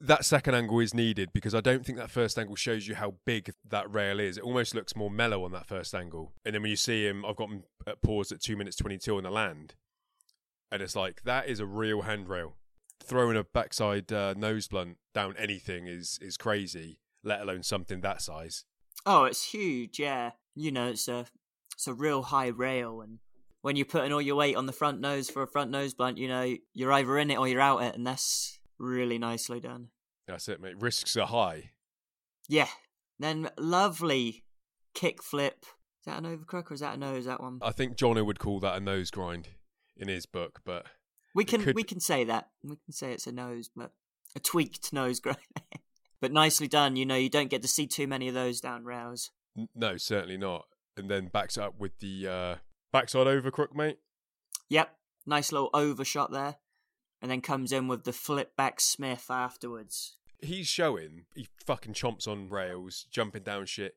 That 0.00 0.24
second 0.24 0.54
angle 0.54 0.80
is 0.80 0.92
needed 0.94 1.30
because 1.32 1.54
I 1.54 1.60
don't 1.60 1.84
think 1.84 1.98
that 1.98 2.10
first 2.10 2.38
angle 2.38 2.56
shows 2.56 2.86
you 2.86 2.94
how 2.94 3.14
big 3.24 3.52
that 3.68 3.92
rail 3.92 4.20
is. 4.20 4.36
It 4.36 4.44
almost 4.44 4.74
looks 4.74 4.94
more 4.94 5.10
mellow 5.10 5.44
on 5.44 5.52
that 5.52 5.66
first 5.66 5.94
angle. 5.94 6.32
And 6.44 6.54
then 6.54 6.62
when 6.62 6.70
you 6.70 6.76
see 6.76 7.06
him, 7.06 7.24
I've 7.24 7.36
got 7.36 7.48
him 7.48 7.62
at 7.86 8.02
pause 8.02 8.30
at 8.30 8.40
two 8.42 8.56
minutes 8.56 8.76
twenty 8.76 8.98
two 8.98 9.16
on 9.16 9.22
the 9.22 9.30
land, 9.30 9.74
and 10.70 10.82
it's 10.82 10.94
like 10.96 11.22
that 11.22 11.48
is 11.48 11.58
a 11.60 11.66
real 11.66 12.02
handrail. 12.02 12.54
throwing 13.02 13.36
a 13.36 13.44
backside 13.44 14.12
uh, 14.12 14.34
nose 14.36 14.68
blunt 14.68 14.98
down 15.14 15.34
anything 15.38 15.86
is 15.86 16.18
is 16.20 16.36
crazy. 16.36 16.98
Let 17.22 17.40
alone 17.40 17.62
something 17.62 18.00
that 18.02 18.20
size. 18.22 18.64
Oh, 19.06 19.24
it's 19.24 19.52
huge. 19.52 19.98
Yeah, 19.98 20.32
you 20.54 20.70
know, 20.70 20.88
it's 20.88 21.08
a 21.08 21.26
it's 21.74 21.86
a 21.86 21.94
real 21.94 22.22
high 22.22 22.48
rail, 22.48 23.00
and 23.00 23.18
when 23.62 23.76
you're 23.76 23.84
putting 23.86 24.12
all 24.12 24.22
your 24.22 24.36
weight 24.36 24.56
on 24.56 24.66
the 24.66 24.72
front 24.72 25.00
nose 25.00 25.30
for 25.30 25.42
a 25.42 25.46
front 25.46 25.70
nose 25.70 25.94
blunt, 25.94 26.18
you 26.18 26.28
know, 26.28 26.54
you're 26.72 26.92
either 26.92 27.18
in 27.18 27.30
it 27.30 27.38
or 27.38 27.46
you're 27.48 27.60
out 27.60 27.82
it, 27.82 27.94
and 27.94 28.06
that's 28.06 28.58
really 28.78 29.18
nicely 29.18 29.60
done. 29.60 29.88
That's 30.26 30.48
it, 30.48 30.60
mate. 30.60 30.80
Risks 30.80 31.16
are 31.16 31.26
high. 31.26 31.70
Yeah. 32.48 32.68
Then 33.18 33.50
lovely 33.58 34.44
kick 34.94 35.22
flip. 35.22 35.64
Is 36.00 36.06
that 36.06 36.22
an 36.22 36.24
overcrook 36.24 36.70
or 36.70 36.74
is 36.74 36.80
that 36.80 36.94
a 36.94 36.98
nose? 36.98 37.24
That 37.26 37.40
one. 37.40 37.58
I 37.62 37.70
think 37.72 37.96
Jono 37.96 38.24
would 38.26 38.38
call 38.38 38.60
that 38.60 38.76
a 38.76 38.80
nose 38.80 39.10
grind 39.10 39.48
in 39.96 40.08
his 40.08 40.26
book, 40.26 40.60
but 40.64 40.86
We 41.34 41.44
can 41.44 41.62
could- 41.62 41.74
we 41.76 41.82
can 41.84 42.00
say 42.00 42.24
that. 42.24 42.50
We 42.62 42.76
can 42.84 42.92
say 42.92 43.12
it's 43.12 43.26
a 43.26 43.32
nose, 43.32 43.70
but 43.74 43.92
a 44.36 44.40
tweaked 44.40 44.92
nose 44.92 45.20
grind. 45.20 45.38
but 46.20 46.32
nicely 46.32 46.68
done. 46.68 46.96
You 46.96 47.06
know, 47.06 47.16
you 47.16 47.30
don't 47.30 47.50
get 47.50 47.62
to 47.62 47.68
see 47.68 47.86
too 47.86 48.06
many 48.06 48.28
of 48.28 48.34
those 48.34 48.60
down 48.60 48.84
rails. 48.84 49.30
no, 49.74 49.96
certainly 49.96 50.36
not. 50.36 50.64
And 50.96 51.10
then 51.10 51.26
backs 51.26 51.58
up 51.58 51.74
with 51.78 51.98
the 51.98 52.28
uh, 52.28 52.54
backside 52.92 53.26
overcrook, 53.26 53.74
mate. 53.74 53.98
Yep, 54.68 54.90
nice 55.26 55.52
little 55.52 55.70
overshot 55.74 56.30
there, 56.30 56.56
and 57.20 57.30
then 57.30 57.40
comes 57.40 57.72
in 57.72 57.88
with 57.88 58.04
the 58.04 58.12
flip 58.12 58.56
back 58.56 58.80
Smith 58.80 59.26
afterwards. 59.28 60.18
He's 60.40 60.66
showing 60.66 61.24
he 61.34 61.48
fucking 61.66 61.94
chomps 61.94 62.28
on 62.28 62.48
rails, 62.48 63.06
jumping 63.10 63.42
down 63.42 63.66
shit. 63.66 63.94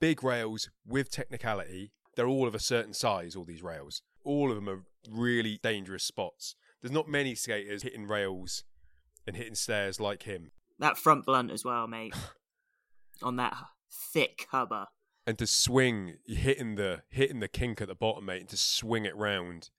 Big 0.00 0.22
rails 0.22 0.68
with 0.86 1.10
technicality. 1.10 1.92
They're 2.16 2.26
all 2.26 2.46
of 2.46 2.54
a 2.54 2.60
certain 2.60 2.92
size, 2.92 3.36
all 3.36 3.44
these 3.44 3.62
rails. 3.62 4.02
All 4.24 4.50
of 4.50 4.56
them 4.56 4.68
are 4.68 4.84
really 5.08 5.58
dangerous 5.62 6.04
spots. 6.04 6.54
There's 6.82 6.92
not 6.92 7.08
many 7.08 7.34
skaters 7.34 7.82
hitting 7.82 8.06
rails 8.06 8.64
and 9.26 9.36
hitting 9.36 9.54
stairs 9.54 10.00
like 10.00 10.24
him. 10.24 10.52
That 10.78 10.98
front 10.98 11.26
blunt 11.26 11.50
as 11.50 11.64
well, 11.64 11.86
mate. 11.86 12.14
On 13.22 13.36
that 13.36 13.54
thick 14.12 14.46
hubber. 14.50 14.86
And 15.26 15.38
to 15.38 15.46
swing 15.46 16.16
hitting 16.26 16.74
the 16.74 17.02
hitting 17.08 17.40
the 17.40 17.48
kink 17.48 17.80
at 17.80 17.88
the 17.88 17.94
bottom 17.94 18.24
mate 18.24 18.40
and 18.40 18.48
to 18.48 18.56
swing 18.56 19.04
it 19.04 19.14
round 19.16 19.70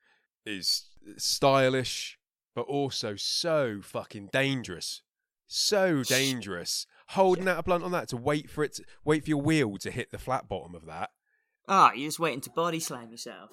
is 0.45 0.86
stylish 1.17 2.17
but 2.56 2.62
also 2.62 3.15
so 3.15 3.80
fucking 3.82 4.30
dangerous. 4.32 5.01
So 5.47 6.04
dangerous. 6.04 6.86
Holding 7.10 7.47
out 7.47 7.60
a 7.60 7.63
blunt 7.63 7.84
on 7.84 7.91
that 7.91 8.08
to 8.10 8.17
wait 8.17 8.49
for 8.49 8.63
it 8.63 8.75
to, 8.75 8.84
wait 9.04 9.23
for 9.23 9.30
your 9.30 9.41
wheel 9.41 9.77
to 9.80 9.91
hit 9.91 10.12
the 10.12 10.17
flat 10.17 10.47
bottom 10.47 10.75
of 10.75 10.86
that. 10.86 11.10
Ah, 11.67 11.91
you're 11.93 12.08
just 12.08 12.19
waiting 12.19 12.41
to 12.41 12.49
body 12.49 12.80
slam 12.80 13.12
yourself. 13.12 13.49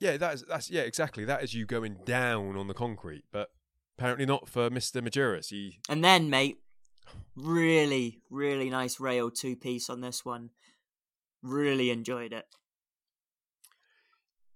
yeah 0.00 0.16
that's 0.16 0.44
that's 0.48 0.70
yeah 0.70 0.82
exactly. 0.82 1.24
That 1.24 1.42
is 1.42 1.54
you 1.54 1.66
going 1.66 1.98
down 2.04 2.56
on 2.56 2.68
the 2.68 2.74
concrete 2.74 3.24
but 3.32 3.50
apparently 3.98 4.26
not 4.26 4.48
for 4.48 4.70
mr 4.70 5.02
Majerus 5.02 5.50
he 5.50 5.78
And 5.88 6.02
then, 6.02 6.30
mate, 6.30 6.56
really, 7.36 8.20
really 8.30 8.70
nice 8.70 8.98
rail 9.00 9.30
two 9.30 9.56
piece 9.56 9.90
on 9.90 10.00
this 10.00 10.24
one. 10.24 10.50
Really 11.42 11.90
enjoyed 11.90 12.32
it. 12.32 12.46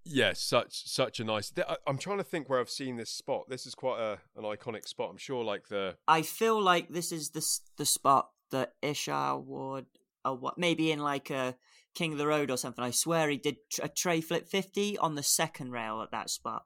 yeah 0.08 0.32
such 0.34 0.86
such 0.88 1.18
a 1.18 1.24
nice 1.24 1.52
I- 1.68 1.78
i'm 1.86 1.98
trying 1.98 2.18
to 2.18 2.24
think 2.24 2.48
where 2.48 2.60
i've 2.60 2.70
seen 2.70 2.96
this 2.96 3.10
spot 3.10 3.48
this 3.48 3.66
is 3.66 3.74
quite 3.74 3.98
a 3.98 4.18
an 4.38 4.44
iconic 4.44 4.86
spot 4.86 5.10
i'm 5.10 5.16
sure 5.16 5.42
like 5.42 5.66
the 5.68 5.96
I 6.06 6.22
feel 6.22 6.62
like 6.62 6.88
this 6.90 7.10
is 7.10 7.30
the 7.30 7.44
the 7.76 7.84
spot 7.86 8.30
that 8.52 8.74
Ishod 8.84 9.44
would, 9.46 9.86
uh, 10.24 10.32
what 10.32 10.56
maybe 10.56 10.92
in 10.92 11.00
like 11.00 11.30
a 11.30 11.56
King 11.96 12.12
of 12.12 12.18
the 12.18 12.26
Road 12.28 12.48
or 12.52 12.56
something. 12.56 12.84
I 12.84 12.92
swear 12.92 13.28
he 13.28 13.36
did 13.38 13.56
tr- 13.72 13.82
a 13.82 13.88
tray 13.88 14.20
flip 14.20 14.46
fifty 14.48 14.96
on 14.96 15.16
the 15.16 15.22
second 15.24 15.72
rail 15.72 16.00
at 16.00 16.12
that 16.12 16.30
spot. 16.30 16.62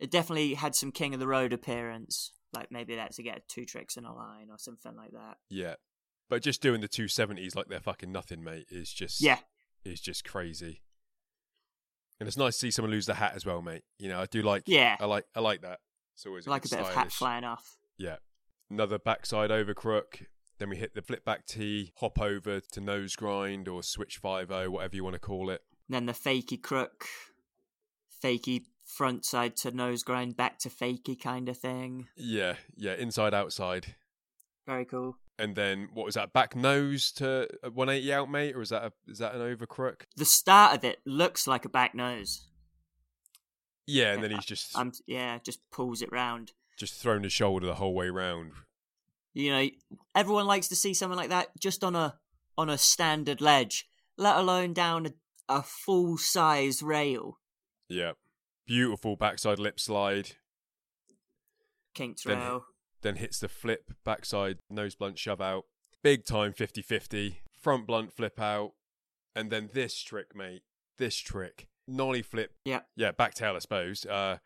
It 0.00 0.10
definitely 0.10 0.54
had 0.54 0.74
some 0.74 0.90
King 0.90 1.14
of 1.14 1.20
the 1.20 1.28
Road 1.28 1.52
appearance. 1.52 2.32
Like 2.52 2.72
maybe 2.72 2.96
that's 2.96 3.14
to 3.16 3.22
get 3.22 3.46
two 3.48 3.64
tricks 3.64 3.96
in 3.96 4.04
a 4.04 4.12
line 4.12 4.48
or 4.50 4.58
something 4.58 4.96
like 4.96 5.12
that. 5.12 5.36
Yeah. 5.48 5.74
But 6.28 6.42
just 6.42 6.62
doing 6.62 6.80
the 6.80 6.88
270s 6.88 7.54
like 7.54 7.68
they're 7.68 7.80
fucking 7.80 8.10
nothing, 8.10 8.42
mate, 8.42 8.66
is 8.70 8.92
just 8.92 9.20
Yeah, 9.20 9.38
is 9.84 10.00
just 10.00 10.24
crazy. 10.24 10.82
And 12.20 12.26
it's 12.26 12.36
nice 12.36 12.54
to 12.54 12.60
see 12.60 12.70
someone 12.70 12.92
lose 12.92 13.06
the 13.06 13.14
hat 13.14 13.32
as 13.34 13.44
well, 13.44 13.60
mate. 13.60 13.82
You 13.98 14.08
know, 14.08 14.20
I 14.20 14.26
do 14.26 14.42
like 14.42 14.64
yeah, 14.66 14.96
I 15.00 15.06
like 15.06 15.26
I 15.34 15.40
like 15.40 15.62
that. 15.62 15.80
It's 16.14 16.26
always 16.26 16.46
a 16.46 16.50
like 16.50 16.64
a 16.64 16.68
bit 16.68 16.80
of 16.80 16.94
hat 16.94 17.12
flying 17.12 17.44
off. 17.44 17.76
Yeah. 17.98 18.16
Another 18.70 18.98
backside 18.98 19.50
over 19.50 19.74
crook. 19.74 20.22
Then 20.58 20.70
we 20.70 20.76
hit 20.76 20.94
the 20.94 21.02
flip 21.02 21.24
back 21.24 21.46
T, 21.46 21.92
hop 21.96 22.20
over 22.20 22.60
to 22.60 22.80
nose 22.80 23.16
grind 23.16 23.68
or 23.68 23.82
switch 23.82 24.18
5 24.18 24.48
whatever 24.70 24.94
you 24.96 25.04
want 25.04 25.14
to 25.14 25.20
call 25.20 25.50
it. 25.50 25.62
Then 25.88 26.06
the 26.06 26.12
fakey 26.12 26.62
crook, 26.62 27.06
fakey 28.22 28.64
front 28.84 29.24
side 29.24 29.56
to 29.56 29.72
nose 29.72 30.02
grind, 30.02 30.36
back 30.36 30.58
to 30.60 30.70
fakey 30.70 31.20
kind 31.20 31.48
of 31.48 31.58
thing. 31.58 32.06
Yeah, 32.16 32.54
yeah, 32.76 32.94
inside 32.94 33.34
outside. 33.34 33.96
Very 34.66 34.84
cool. 34.84 35.18
And 35.38 35.56
then 35.56 35.88
what 35.92 36.06
was 36.06 36.14
that? 36.14 36.32
Back 36.32 36.54
nose 36.54 37.10
to 37.12 37.42
uh, 37.42 37.46
a 37.64 37.70
180 37.70 38.12
out, 38.12 38.30
mate, 38.30 38.54
or 38.54 38.62
is 38.62 38.68
that 38.68 38.84
a, 38.84 38.92
is 39.08 39.18
that 39.18 39.34
an 39.34 39.40
over 39.40 39.66
crook? 39.66 40.06
The 40.16 40.24
start 40.24 40.76
of 40.76 40.84
it 40.84 41.00
looks 41.04 41.46
like 41.48 41.64
a 41.64 41.68
back 41.68 41.94
nose. 41.94 42.46
Yeah, 43.86 44.12
and 44.12 44.22
Yeah, 44.22 44.28
then 44.28 44.36
he's 44.36 44.46
just 44.46 44.78
I'm 44.78 44.92
yeah, 45.06 45.38
just 45.44 45.58
pulls 45.72 46.02
it 46.02 46.12
round. 46.12 46.52
just 46.78 46.94
thrown 46.94 47.24
his 47.24 47.32
shoulder 47.32 47.66
the 47.66 47.74
whole 47.74 47.94
way 47.94 48.08
round. 48.10 48.52
You 49.32 49.50
know, 49.50 49.68
everyone 50.14 50.46
likes 50.46 50.68
to 50.68 50.76
see 50.76 50.94
something 50.94 51.18
like 51.18 51.30
that 51.30 51.48
just 51.58 51.82
on 51.82 51.96
a 51.96 52.18
on 52.56 52.70
a 52.70 52.78
standard 52.78 53.40
ledge, 53.40 53.88
let 54.16 54.36
alone 54.36 54.72
down 54.72 55.06
a, 55.06 55.12
a 55.48 55.62
full 55.64 56.16
size 56.16 56.80
rail. 56.80 57.40
Yeah. 57.88 58.12
Beautiful 58.66 59.16
backside 59.16 59.58
lip 59.58 59.80
slide. 59.80 60.30
Kinked 61.94 62.24
Then- 62.24 62.38
rail. 62.38 62.64
Then 63.04 63.16
hits 63.16 63.38
the 63.38 63.48
flip 63.48 63.92
backside 64.02 64.58
nose 64.70 64.94
blunt 64.94 65.18
shove 65.18 65.40
out. 65.42 65.66
Big 66.02 66.24
time 66.24 66.54
50 66.54 66.80
50. 66.80 67.38
Front 67.60 67.86
blunt 67.86 68.12
flip 68.12 68.40
out. 68.40 68.72
And 69.36 69.50
then 69.50 69.68
this 69.74 70.00
trick, 70.02 70.34
mate. 70.34 70.62
This 70.96 71.16
trick. 71.16 71.68
Nollie 71.86 72.22
flip. 72.22 72.52
Yeah. 72.64 72.80
Yeah, 72.96 73.12
back 73.12 73.34
tail, 73.34 73.56
I 73.56 73.58
suppose. 73.58 74.06
Uh, 74.06 74.38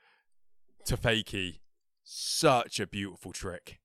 to 0.87 0.97
fakie. 0.97 1.61
Such 2.03 2.81
a 2.81 2.87
beautiful 2.89 3.33
trick. 3.33 3.79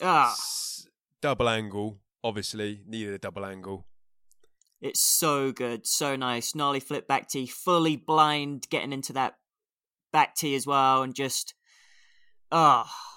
Ah, 0.00 0.30
S- 0.30 0.86
double 1.20 1.48
angle. 1.48 1.98
Obviously, 2.22 2.82
needed 2.86 3.12
a 3.12 3.18
double 3.18 3.44
angle. 3.44 3.86
it's 4.80 5.00
so 5.02 5.50
good, 5.50 5.84
so 5.84 6.14
nice. 6.14 6.54
Gnarly 6.54 6.80
flip 6.80 7.08
back 7.08 7.28
tee, 7.28 7.46
fully 7.46 7.96
blind, 7.96 8.68
getting 8.70 8.92
into 8.92 9.12
that 9.14 9.34
back 10.12 10.36
tee 10.36 10.54
as 10.54 10.64
well, 10.66 11.02
and 11.02 11.12
just 11.14 11.54
ah, 12.52 12.84
to 12.84 13.15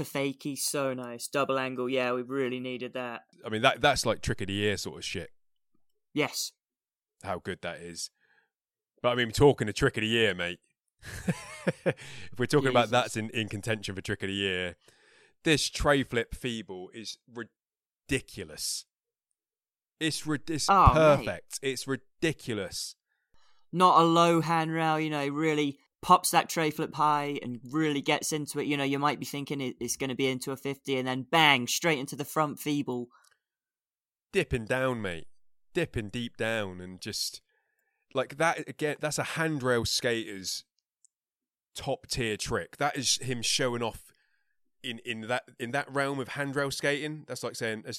fakey, 0.00 0.56
so 0.58 0.94
nice. 0.94 1.28
Double 1.28 1.58
angle, 1.58 1.88
yeah, 1.88 2.12
we 2.12 2.22
really 2.22 2.60
needed 2.60 2.94
that. 2.94 3.22
I 3.44 3.48
mean, 3.50 3.62
that 3.62 3.80
that's 3.80 4.06
like 4.06 4.22
trick 4.22 4.40
of 4.40 4.46
the 4.46 4.52
year 4.54 4.76
sort 4.76 4.96
of 4.98 5.04
shit. 5.04 5.30
Yes, 6.14 6.52
how 7.22 7.38
good 7.38 7.58
that 7.62 7.78
is. 7.80 8.10
But 9.02 9.10
I 9.10 9.14
mean, 9.16 9.30
talking 9.32 9.68
a 9.68 9.72
trick 9.72 9.96
of 9.96 10.00
the 10.02 10.06
year, 10.08 10.34
mate. 10.34 10.60
if 11.84 12.38
we're 12.38 12.46
talking 12.46 12.68
about 12.70 12.90
that's 12.90 13.16
in, 13.16 13.28
in 13.30 13.48
contention 13.48 13.94
for 13.94 14.00
trick 14.00 14.22
of 14.22 14.28
the 14.28 14.34
year, 14.34 14.76
this 15.44 15.68
tray 15.68 16.02
flip 16.04 16.34
feeble 16.34 16.88
is 16.94 17.18
ridiculous. 18.08 18.84
It's, 19.98 20.26
ri- 20.26 20.38
it's 20.48 20.66
Oh, 20.68 20.86
mate. 20.86 20.94
perfect. 20.94 21.58
It's 21.62 21.86
ridiculous. 21.86 22.94
not 23.72 24.00
a 24.00 24.04
low 24.04 24.40
handrail, 24.40 25.00
you 25.00 25.10
know, 25.10 25.26
really 25.28 25.78
pops 26.02 26.30
that 26.32 26.48
tray 26.48 26.70
flip 26.70 26.94
high 26.94 27.38
and 27.42 27.60
really 27.70 28.02
gets 28.02 28.32
into 28.32 28.58
it. 28.58 28.66
You 28.66 28.76
know, 28.76 28.84
you 28.84 28.98
might 28.98 29.20
be 29.20 29.24
thinking 29.26 29.60
it's 29.80 29.96
going 29.96 30.10
to 30.10 30.16
be 30.16 30.26
into 30.28 30.50
a 30.50 30.56
50 30.56 30.96
and 30.98 31.06
then 31.08 31.26
bang, 31.30 31.66
straight 31.68 31.98
into 31.98 32.16
the 32.16 32.24
front 32.24 32.58
feeble. 32.58 33.08
Dipping 34.32 34.64
down, 34.64 35.00
mate. 35.00 35.28
Dipping 35.74 36.08
deep 36.08 36.36
down 36.36 36.80
and 36.80 37.00
just 37.00 37.40
like 38.14 38.36
that 38.38 38.68
again. 38.68 38.96
That's 39.00 39.18
a 39.18 39.22
handrail 39.22 39.84
skater's 39.84 40.64
top 41.74 42.06
tier 42.08 42.36
trick. 42.36 42.76
That 42.78 42.96
is 42.96 43.16
him 43.22 43.40
showing 43.40 43.82
off 43.82 44.12
in 44.82 44.98
in 45.04 45.22
that 45.28 45.44
in 45.58 45.70
that 45.70 45.90
realm 45.90 46.18
of 46.18 46.28
handrail 46.28 46.70
skating. 46.70 47.24
That's 47.26 47.42
like 47.42 47.56
saying 47.56 47.84
a 47.86 47.94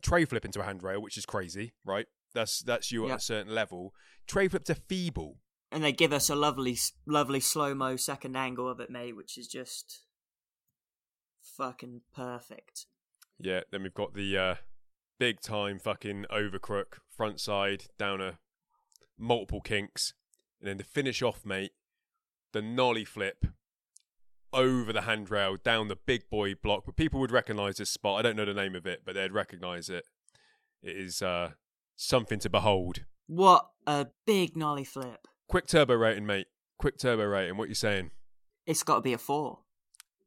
tray 0.00 0.24
flip 0.24 0.44
into 0.44 0.60
a 0.60 0.64
handrail, 0.64 1.02
which 1.02 1.18
is 1.18 1.26
crazy, 1.26 1.72
right? 1.84 2.06
That's 2.34 2.60
that's 2.60 2.92
you 2.92 3.06
Yeah. 3.06 3.14
at 3.14 3.18
a 3.18 3.22
certain 3.22 3.54
level. 3.54 3.94
Tray 4.26 4.48
flip 4.48 4.64
to 4.64 4.74
feeble. 4.74 5.36
And 5.70 5.84
they 5.84 5.92
give 5.92 6.12
us 6.12 6.30
a 6.30 6.34
lovely, 6.34 6.78
lovely 7.06 7.40
slow 7.40 7.74
mo 7.74 7.96
second 7.96 8.36
angle 8.36 8.68
of 8.68 8.80
it, 8.80 8.90
mate, 8.90 9.16
which 9.16 9.36
is 9.36 9.46
just 9.46 10.02
fucking 11.42 12.02
perfect. 12.14 12.86
Yeah. 13.38 13.60
Then 13.70 13.82
we've 13.82 13.94
got 13.94 14.14
the 14.14 14.36
uh, 14.36 14.54
big 15.18 15.40
time 15.40 15.78
fucking 15.78 16.24
overcrook 16.30 16.98
front 17.14 17.40
side 17.40 17.84
down 17.98 18.20
a 18.20 18.38
multiple 19.18 19.60
kinks, 19.60 20.14
and 20.60 20.68
then 20.68 20.78
to 20.78 20.84
finish 20.84 21.22
off, 21.22 21.44
mate, 21.44 21.72
the 22.52 22.62
nollie 22.62 23.04
flip 23.04 23.44
over 24.52 24.92
the 24.92 25.02
handrail 25.02 25.56
down 25.62 25.88
the 25.88 25.96
big 25.96 26.30
boy 26.30 26.54
block. 26.54 26.84
But 26.86 26.96
people 26.96 27.20
would 27.20 27.30
recognise 27.30 27.76
this 27.76 27.90
spot. 27.90 28.18
I 28.18 28.22
don't 28.22 28.36
know 28.36 28.44
the 28.44 28.54
name 28.54 28.74
of 28.74 28.86
it, 28.86 29.02
but 29.04 29.14
they'd 29.14 29.32
recognise 29.32 29.90
it. 29.90 30.04
It 30.82 30.96
is 30.96 31.20
uh, 31.20 31.50
something 31.96 32.38
to 32.40 32.50
behold. 32.50 33.04
What 33.26 33.68
a 33.86 34.06
big 34.24 34.56
nollie 34.56 34.84
flip. 34.84 35.26
Quick 35.48 35.66
turbo 35.66 35.94
rating, 35.94 36.26
mate. 36.26 36.46
Quick 36.78 36.98
turbo 36.98 37.24
rating. 37.24 37.56
What 37.56 37.68
you 37.68 37.74
saying? 37.74 38.10
It's 38.66 38.82
got 38.82 38.96
to 38.96 39.00
be 39.00 39.12
a 39.14 39.18
four. 39.18 39.60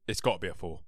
It's 0.06 0.20
got 0.20 0.34
to 0.34 0.38
be 0.38 0.48
a 0.48 0.54
four. 0.54 0.80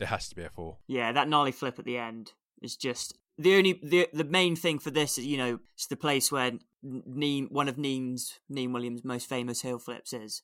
It 0.00 0.06
has 0.06 0.28
to 0.28 0.34
be 0.36 0.42
a 0.44 0.50
four. 0.50 0.78
Yeah, 0.86 1.12
that 1.12 1.28
nollie 1.28 1.52
flip 1.52 1.78
at 1.78 1.84
the 1.84 1.98
end 1.98 2.32
is 2.62 2.76
just 2.76 3.18
the 3.36 3.54
only 3.56 3.80
the 3.82 4.08
the 4.12 4.24
main 4.24 4.54
thing 4.56 4.78
for 4.78 4.90
this 4.90 5.18
is 5.18 5.26
you 5.26 5.36
know 5.36 5.58
it's 5.74 5.86
the 5.88 5.96
place 5.96 6.30
where 6.30 6.52
Neen 6.82 7.48
one 7.50 7.68
of 7.68 7.76
Neen's 7.76 8.38
Neen 8.48 8.72
Williams' 8.72 9.04
most 9.04 9.28
famous 9.28 9.60
hill 9.62 9.78
flips 9.78 10.12
is 10.12 10.42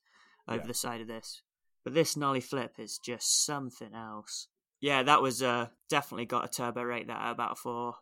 over 0.48 0.60
Yeah. 0.62 0.66
the 0.66 0.74
side 0.74 1.00
of 1.00 1.08
this. 1.08 1.42
But 1.84 1.94
this 1.94 2.16
nollie 2.16 2.40
flip 2.40 2.74
is 2.78 2.98
just 2.98 3.44
something 3.46 3.94
else. 3.94 4.48
Yeah, 4.80 5.02
that 5.04 5.22
was 5.22 5.42
uh 5.42 5.68
definitely 5.88 6.26
got 6.26 6.44
a 6.44 6.48
turbo 6.48 6.82
rate 6.82 7.06
that 7.06 7.20
at 7.20 7.30
about 7.32 7.52
a 7.52 7.56
four. 7.56 7.94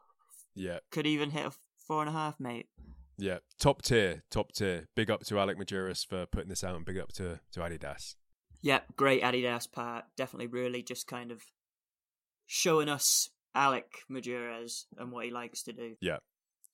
Yeah, 0.54 0.78
Could 0.90 1.07
even 1.07 1.30
hit 1.30 1.46
a 1.46 1.52
four 1.87 2.00
and 2.00 2.09
a 2.09 2.12
half, 2.12 2.40
mate. 2.40 2.66
Yeah. 3.16 3.38
Top 3.59 3.83
tier, 3.83 4.24
top 4.31 4.53
tier. 4.53 4.88
Big 4.94 5.11
up 5.11 5.24
to 5.24 5.38
Alec 5.38 5.59
Majerus 5.59 6.07
for 6.07 6.27
putting 6.27 6.48
this 6.48 6.64
out, 6.64 6.77
and 6.77 6.85
big 6.85 6.98
up 6.98 7.12
to 7.14 7.40
to 7.53 7.61
Adidas. 7.61 8.16
Yep, 8.62 8.96
great 8.96 9.22
Adidas 9.22 9.70
part. 9.70 10.05
Definitely 10.16 10.46
really 10.46 10.83
just 10.83 11.07
kind 11.07 11.31
of 11.31 11.42
showing 12.46 12.88
us 12.88 13.31
Alec 13.55 13.87
Maduras 14.11 14.87
and 14.98 15.12
what 15.12 15.27
he 15.27 15.31
likes 15.31 15.62
to 15.64 15.72
do. 15.72 15.96
Yeah, 16.00 16.18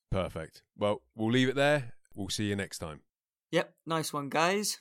perfect. 0.09 0.63
Well, 0.77 1.01
we'll 1.15 1.31
leave 1.31 1.49
it 1.49 1.55
there. 1.55 1.93
We'll 2.15 2.29
see 2.29 2.45
you 2.45 2.55
next 2.55 2.79
time. 2.79 3.01
Yep, 3.51 3.73
nice 3.85 4.13
one, 4.13 4.29
guys. 4.29 4.79